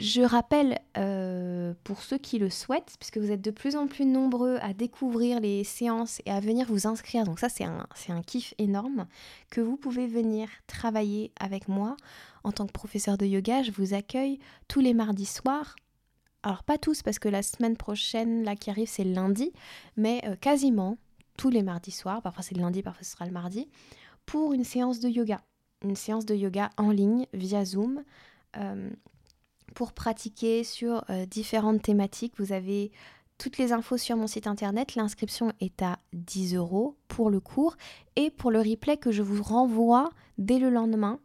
Je 0.00 0.22
rappelle 0.22 0.78
euh, 0.96 1.74
pour 1.84 2.02
ceux 2.02 2.16
qui 2.18 2.38
le 2.38 2.48
souhaitent, 2.48 2.96
puisque 2.98 3.18
vous 3.18 3.30
êtes 3.30 3.42
de 3.42 3.50
plus 3.50 3.76
en 3.76 3.86
plus 3.86 4.06
nombreux 4.06 4.58
à 4.62 4.72
découvrir 4.72 5.40
les 5.40 5.62
séances 5.62 6.20
et 6.24 6.30
à 6.30 6.40
venir 6.40 6.66
vous 6.68 6.86
inscrire, 6.86 7.24
donc 7.24 7.38
ça 7.38 7.48
c'est 7.48 7.64
un, 7.64 8.22
kiff 8.22 8.54
énorme, 8.58 9.06
que 9.50 9.60
vous 9.60 9.76
pouvez 9.76 10.06
venir 10.06 10.48
travailler 10.66 11.32
avec 11.38 11.68
moi 11.68 11.96
en 12.44 12.52
tant 12.52 12.66
que 12.66 12.72
professeur 12.72 13.18
de 13.18 13.26
yoga. 13.26 13.62
Je 13.62 13.72
vous 13.72 13.94
accueille 13.94 14.38
tous 14.68 14.80
les 14.80 14.94
mardis 14.94 15.26
soirs. 15.26 15.76
Alors 16.42 16.62
pas 16.62 16.78
tous 16.78 17.02
parce 17.02 17.18
que 17.18 17.28
la 17.28 17.42
semaine 17.42 17.76
prochaine, 17.76 18.44
là 18.44 18.56
qui 18.56 18.70
arrive, 18.70 18.88
c'est 18.88 19.04
lundi, 19.04 19.52
mais 19.96 20.22
euh, 20.24 20.36
quasiment 20.36 20.96
tous 21.36 21.50
les 21.50 21.62
mardis 21.62 21.90
soirs, 21.90 22.22
parfois 22.22 22.42
c'est 22.42 22.54
le 22.54 22.62
lundi, 22.62 22.82
parfois 22.82 23.04
ce 23.04 23.12
sera 23.12 23.26
le 23.26 23.32
mardi, 23.32 23.68
pour 24.24 24.52
une 24.52 24.64
séance 24.64 25.00
de 25.00 25.08
yoga. 25.08 25.40
Une 25.82 25.96
séance 25.96 26.24
de 26.24 26.34
yoga 26.34 26.70
en 26.78 26.90
ligne 26.90 27.26
via 27.32 27.64
Zoom. 27.64 28.02
Euh, 28.56 28.90
pour 29.74 29.92
pratiquer 29.92 30.64
sur 30.64 31.04
euh, 31.10 31.26
différentes 31.26 31.82
thématiques. 31.82 32.34
Vous 32.38 32.52
avez 32.52 32.90
toutes 33.38 33.58
les 33.58 33.72
infos 33.72 33.98
sur 33.98 34.16
mon 34.16 34.26
site 34.26 34.46
internet. 34.46 34.94
L'inscription 34.94 35.52
est 35.60 35.82
à 35.82 35.98
10 36.14 36.54
euros 36.54 36.96
pour 37.08 37.30
le 37.30 37.40
cours. 37.40 37.76
Et 38.16 38.30
pour 38.30 38.50
le 38.50 38.60
replay 38.60 38.96
que 38.96 39.10
je 39.12 39.22
vous 39.22 39.42
renvoie 39.42 40.10
dès 40.38 40.58
le 40.58 40.70
lendemain. 40.70 41.20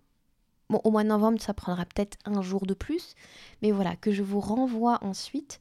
Bon, 0.69 0.81
au 0.83 0.91
mois 0.91 1.03
de 1.03 1.09
novembre, 1.09 1.41
ça 1.41 1.53
prendra 1.53 1.85
peut-être 1.85 2.17
un 2.25 2.41
jour 2.41 2.65
de 2.65 2.73
plus, 2.73 3.15
mais 3.61 3.71
voilà, 3.71 3.97
que 3.97 4.11
je 4.11 4.23
vous 4.23 4.39
renvoie 4.39 4.99
ensuite 5.01 5.59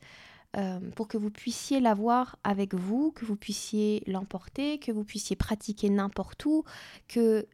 euh, 0.57 0.81
pour 0.97 1.07
que 1.07 1.17
vous 1.17 1.31
puissiez 1.31 1.79
l'avoir 1.81 2.37
avec 2.43 2.75
vous, 2.75 3.13
que 3.13 3.25
vous 3.25 3.37
puissiez 3.37 4.03
l'emporter, 4.07 4.79
que 4.79 4.91
vous 4.91 5.05
puissiez 5.05 5.37
pratiquer 5.37 5.91
n'importe 5.91 6.45
où, 6.45 6.65
que 7.07 7.47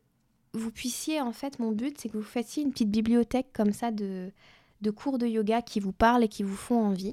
vous 0.54 0.70
puissiez, 0.70 1.20
en 1.20 1.32
fait, 1.32 1.58
mon 1.58 1.72
but, 1.72 1.98
c'est 1.98 2.08
que 2.08 2.16
vous 2.16 2.22
fassiez 2.22 2.62
une 2.62 2.70
petite 2.70 2.90
bibliothèque 2.90 3.48
comme 3.52 3.72
ça 3.72 3.90
de, 3.90 4.32
de 4.80 4.90
cours 4.90 5.18
de 5.18 5.26
yoga 5.26 5.60
qui 5.60 5.80
vous 5.80 5.92
parlent 5.92 6.24
et 6.24 6.28
qui 6.28 6.42
vous 6.42 6.56
font 6.56 6.86
envie, 6.86 7.12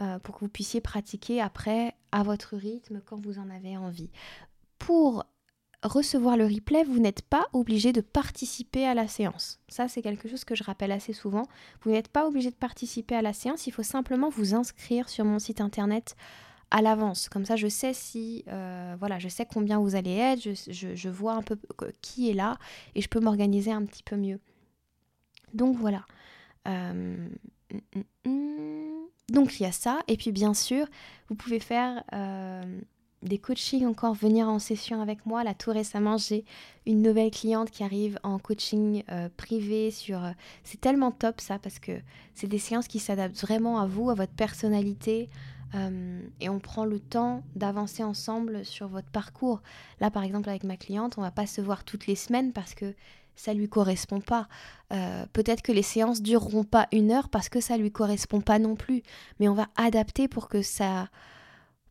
euh, 0.00 0.18
pour 0.20 0.36
que 0.36 0.40
vous 0.40 0.50
puissiez 0.50 0.80
pratiquer 0.80 1.40
après 1.40 1.94
à 2.12 2.22
votre 2.22 2.56
rythme 2.56 3.00
quand 3.04 3.20
vous 3.20 3.38
en 3.38 3.50
avez 3.50 3.76
envie. 3.76 4.10
Pour 4.78 5.24
recevoir 5.82 6.36
le 6.36 6.46
replay, 6.46 6.84
vous 6.84 6.98
n'êtes 6.98 7.22
pas 7.22 7.46
obligé 7.52 7.92
de 7.92 8.00
participer 8.00 8.86
à 8.86 8.94
la 8.94 9.08
séance. 9.08 9.60
Ça, 9.68 9.88
c'est 9.88 10.02
quelque 10.02 10.28
chose 10.28 10.44
que 10.44 10.54
je 10.54 10.64
rappelle 10.64 10.92
assez 10.92 11.12
souvent. 11.12 11.46
Vous 11.82 11.90
n'êtes 11.90 12.08
pas 12.08 12.26
obligé 12.26 12.50
de 12.50 12.56
participer 12.56 13.16
à 13.16 13.22
la 13.22 13.32
séance, 13.32 13.66
il 13.66 13.72
faut 13.72 13.82
simplement 13.82 14.28
vous 14.28 14.54
inscrire 14.54 15.08
sur 15.08 15.24
mon 15.24 15.38
site 15.38 15.60
internet 15.60 16.16
à 16.72 16.82
l'avance. 16.82 17.28
Comme 17.28 17.44
ça, 17.44 17.56
je 17.56 17.68
sais 17.68 17.92
si, 17.92 18.44
euh, 18.48 18.96
voilà, 18.98 19.18
je 19.18 19.28
sais 19.28 19.46
combien 19.46 19.78
vous 19.78 19.94
allez 19.94 20.16
être, 20.16 20.40
je, 20.42 21.08
vois 21.08 21.34
un 21.34 21.42
peu 21.42 21.58
qui 22.00 22.30
est 22.30 22.34
là 22.34 22.56
et 22.94 23.02
je 23.02 23.08
peux 23.08 23.20
m'organiser 23.20 23.70
un 23.70 23.84
petit 23.84 24.02
peu 24.02 24.16
mieux. 24.16 24.40
Donc 25.52 25.76
voilà. 25.76 26.06
Euh, 26.66 27.28
mm, 27.72 28.00
mm, 28.24 28.30
mm. 28.30 29.06
donc 29.28 29.60
il 29.60 29.64
y 29.64 29.66
a 29.66 29.72
ça. 29.72 30.00
Et 30.08 30.16
puis 30.16 30.32
bien 30.32 30.54
sûr, 30.54 30.86
vous 31.28 31.34
pouvez 31.34 31.60
faire 31.60 32.02
euh, 32.14 32.80
des 33.22 33.38
coachings 33.38 33.86
encore, 33.86 34.14
venir 34.14 34.48
en 34.48 34.58
session 34.58 35.00
avec 35.00 35.26
moi. 35.26 35.44
Là, 35.44 35.54
tout 35.54 35.70
récemment, 35.70 36.16
j'ai 36.16 36.44
une 36.86 37.02
nouvelle 37.02 37.30
cliente 37.30 37.70
qui 37.70 37.84
arrive 37.84 38.18
en 38.22 38.38
coaching 38.38 39.02
privé 39.36 39.90
sur... 39.90 40.20
c'est 40.64 40.80
tellement 40.80 41.12
top 41.12 41.40
ça 41.40 41.58
parce 41.58 41.78
que 41.78 41.92
c'est 42.34 42.48
des 42.48 42.58
séances 42.58 42.88
qui 42.88 42.98
s'adaptent 42.98 43.40
vraiment 43.40 43.78
à 43.78 43.86
vous, 43.86 44.10
à 44.10 44.14
votre 44.14 44.32
personnalité, 44.32 45.28
euh, 45.74 46.20
et 46.40 46.48
on 46.48 46.58
prend 46.58 46.84
le 46.84 47.00
temps 47.00 47.42
d'avancer 47.54 48.02
ensemble 48.02 48.64
sur 48.64 48.88
votre 48.88 49.08
parcours. 49.08 49.62
Là, 50.00 50.10
par 50.10 50.22
exemple, 50.22 50.48
avec 50.48 50.64
ma 50.64 50.76
cliente, 50.76 51.16
on 51.16 51.22
va 51.22 51.30
pas 51.30 51.46
se 51.46 51.60
voir 51.60 51.84
toutes 51.84 52.06
les 52.06 52.16
semaines 52.16 52.52
parce 52.52 52.74
que 52.74 52.94
ça 53.34 53.54
lui 53.54 53.68
correspond 53.68 54.20
pas. 54.20 54.48
Euh, 54.92 55.24
peut-être 55.32 55.62
que 55.62 55.72
les 55.72 55.82
séances 55.82 56.20
dureront 56.20 56.64
pas 56.64 56.88
une 56.92 57.10
heure 57.10 57.30
parce 57.30 57.48
que 57.48 57.60
ça 57.60 57.78
lui 57.78 57.90
correspond 57.90 58.42
pas 58.42 58.58
non 58.58 58.76
plus. 58.76 59.02
Mais 59.40 59.48
on 59.48 59.54
va 59.54 59.68
adapter 59.76 60.28
pour 60.28 60.48
que 60.48 60.60
ça, 60.60 61.08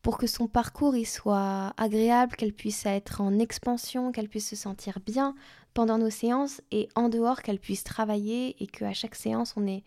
pour 0.01 0.17
que 0.17 0.27
son 0.27 0.47
parcours 0.47 0.95
il 0.95 1.05
soit 1.05 1.73
agréable, 1.77 2.35
qu'elle 2.35 2.53
puisse 2.53 2.85
être 2.85 3.21
en 3.21 3.39
expansion, 3.39 4.11
qu'elle 4.11 4.29
puisse 4.29 4.49
se 4.49 4.55
sentir 4.55 4.99
bien 5.05 5.35
pendant 5.73 5.97
nos 5.97 6.09
séances 6.09 6.61
et 6.71 6.89
en 6.95 7.09
dehors 7.09 7.41
qu'elle 7.41 7.59
puisse 7.59 7.83
travailler 7.83 8.61
et 8.61 8.67
qu'à 8.67 8.93
chaque 8.93 9.15
séance 9.15 9.53
on 9.57 9.67
ait 9.67 9.83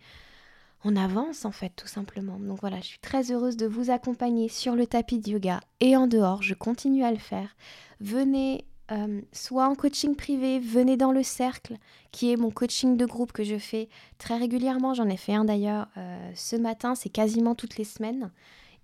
on 0.87 0.95
avance 0.95 1.45
en 1.45 1.51
fait 1.51 1.71
tout 1.75 1.87
simplement. 1.87 2.37
Donc 2.39 2.59
voilà, 2.61 2.77
je 2.79 2.85
suis 2.85 2.99
très 2.99 3.31
heureuse 3.31 3.57
de 3.57 3.65
vous 3.65 3.89
accompagner 3.89 4.49
sur 4.49 4.75
le 4.75 4.85
tapis 4.85 5.19
de 5.19 5.31
yoga 5.31 5.59
et 5.79 5.97
en 5.97 6.05
dehors, 6.07 6.43
je 6.43 6.53
continue 6.53 7.03
à 7.03 7.11
le 7.11 7.17
faire. 7.17 7.55
Venez 7.99 8.65
euh, 8.91 9.21
soit 9.31 9.67
en 9.67 9.73
coaching 9.73 10.15
privé, 10.15 10.59
venez 10.59 10.95
dans 10.95 11.11
le 11.11 11.23
cercle, 11.23 11.77
qui 12.11 12.31
est 12.31 12.37
mon 12.37 12.51
coaching 12.51 12.97
de 12.97 13.05
groupe 13.05 13.31
que 13.31 13.43
je 13.43 13.57
fais 13.57 13.89
très 14.19 14.37
régulièrement. 14.37 14.93
J'en 14.93 15.09
ai 15.09 15.17
fait 15.17 15.33
un 15.33 15.45
d'ailleurs 15.45 15.87
euh, 15.97 16.31
ce 16.35 16.55
matin, 16.55 16.93
c'est 16.93 17.09
quasiment 17.09 17.55
toutes 17.55 17.77
les 17.77 17.83
semaines. 17.83 18.31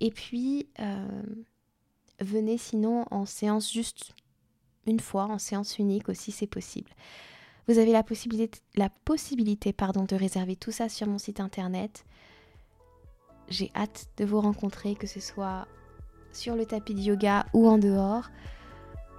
Et 0.02 0.10
puis, 0.10 0.66
euh, 0.80 1.22
venez 2.18 2.58
sinon 2.58 3.06
en 3.12 3.24
séance 3.24 3.72
juste 3.72 4.14
une 4.84 4.98
fois, 4.98 5.26
en 5.26 5.38
séance 5.38 5.78
unique 5.78 6.08
aussi, 6.08 6.32
c'est 6.32 6.48
possible. 6.48 6.90
Vous 7.68 7.78
avez 7.78 7.92
la 7.92 8.02
possibilité, 8.02 8.58
la 8.74 8.90
possibilité 8.90 9.72
pardon, 9.72 10.04
de 10.04 10.16
réserver 10.16 10.56
tout 10.56 10.72
ça 10.72 10.88
sur 10.88 11.06
mon 11.06 11.18
site 11.18 11.38
internet. 11.38 12.04
J'ai 13.46 13.70
hâte 13.76 14.08
de 14.16 14.24
vous 14.24 14.40
rencontrer, 14.40 14.96
que 14.96 15.06
ce 15.06 15.20
soit 15.20 15.68
sur 16.32 16.56
le 16.56 16.66
tapis 16.66 16.94
de 16.94 17.00
yoga 17.00 17.46
ou 17.52 17.68
en 17.68 17.78
dehors. 17.78 18.28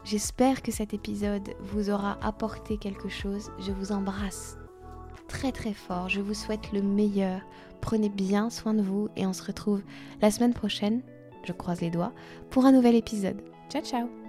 J'espère 0.04 0.62
que 0.62 0.74
cet 0.74 0.94
épisode 0.94 1.50
vous 1.62 1.92
aura 1.92 2.18
apporté 2.22 2.78
quelque 2.78 3.08
chose. 3.08 3.54
Je 3.60 3.72
vous 3.72 3.94
embrasse 3.94 4.58
très 5.30 5.54
très 5.54 5.74
fort. 5.74 6.10
Je 6.10 6.20
vous 6.20 6.34
souhaite 6.34 6.74
le 6.74 6.82
meilleur. 6.82 7.40
Prenez 7.84 8.08
bien 8.08 8.50
soin 8.50 8.74
de 8.74 8.82
vous 8.82 9.10
et 9.18 9.28
on 9.28 9.34
se 9.34 9.44
retrouve 9.44 9.82
la 10.22 10.32
semaine 10.32 10.54
prochaine, 10.54 11.02
je 11.44 11.52
croise 11.52 11.82
les 11.82 11.90
doigts, 11.90 12.14
pour 12.50 12.66
un 12.66 12.72
nouvel 12.72 12.96
épisode. 12.96 13.42
Ciao 13.70 13.84
ciao 13.84 14.23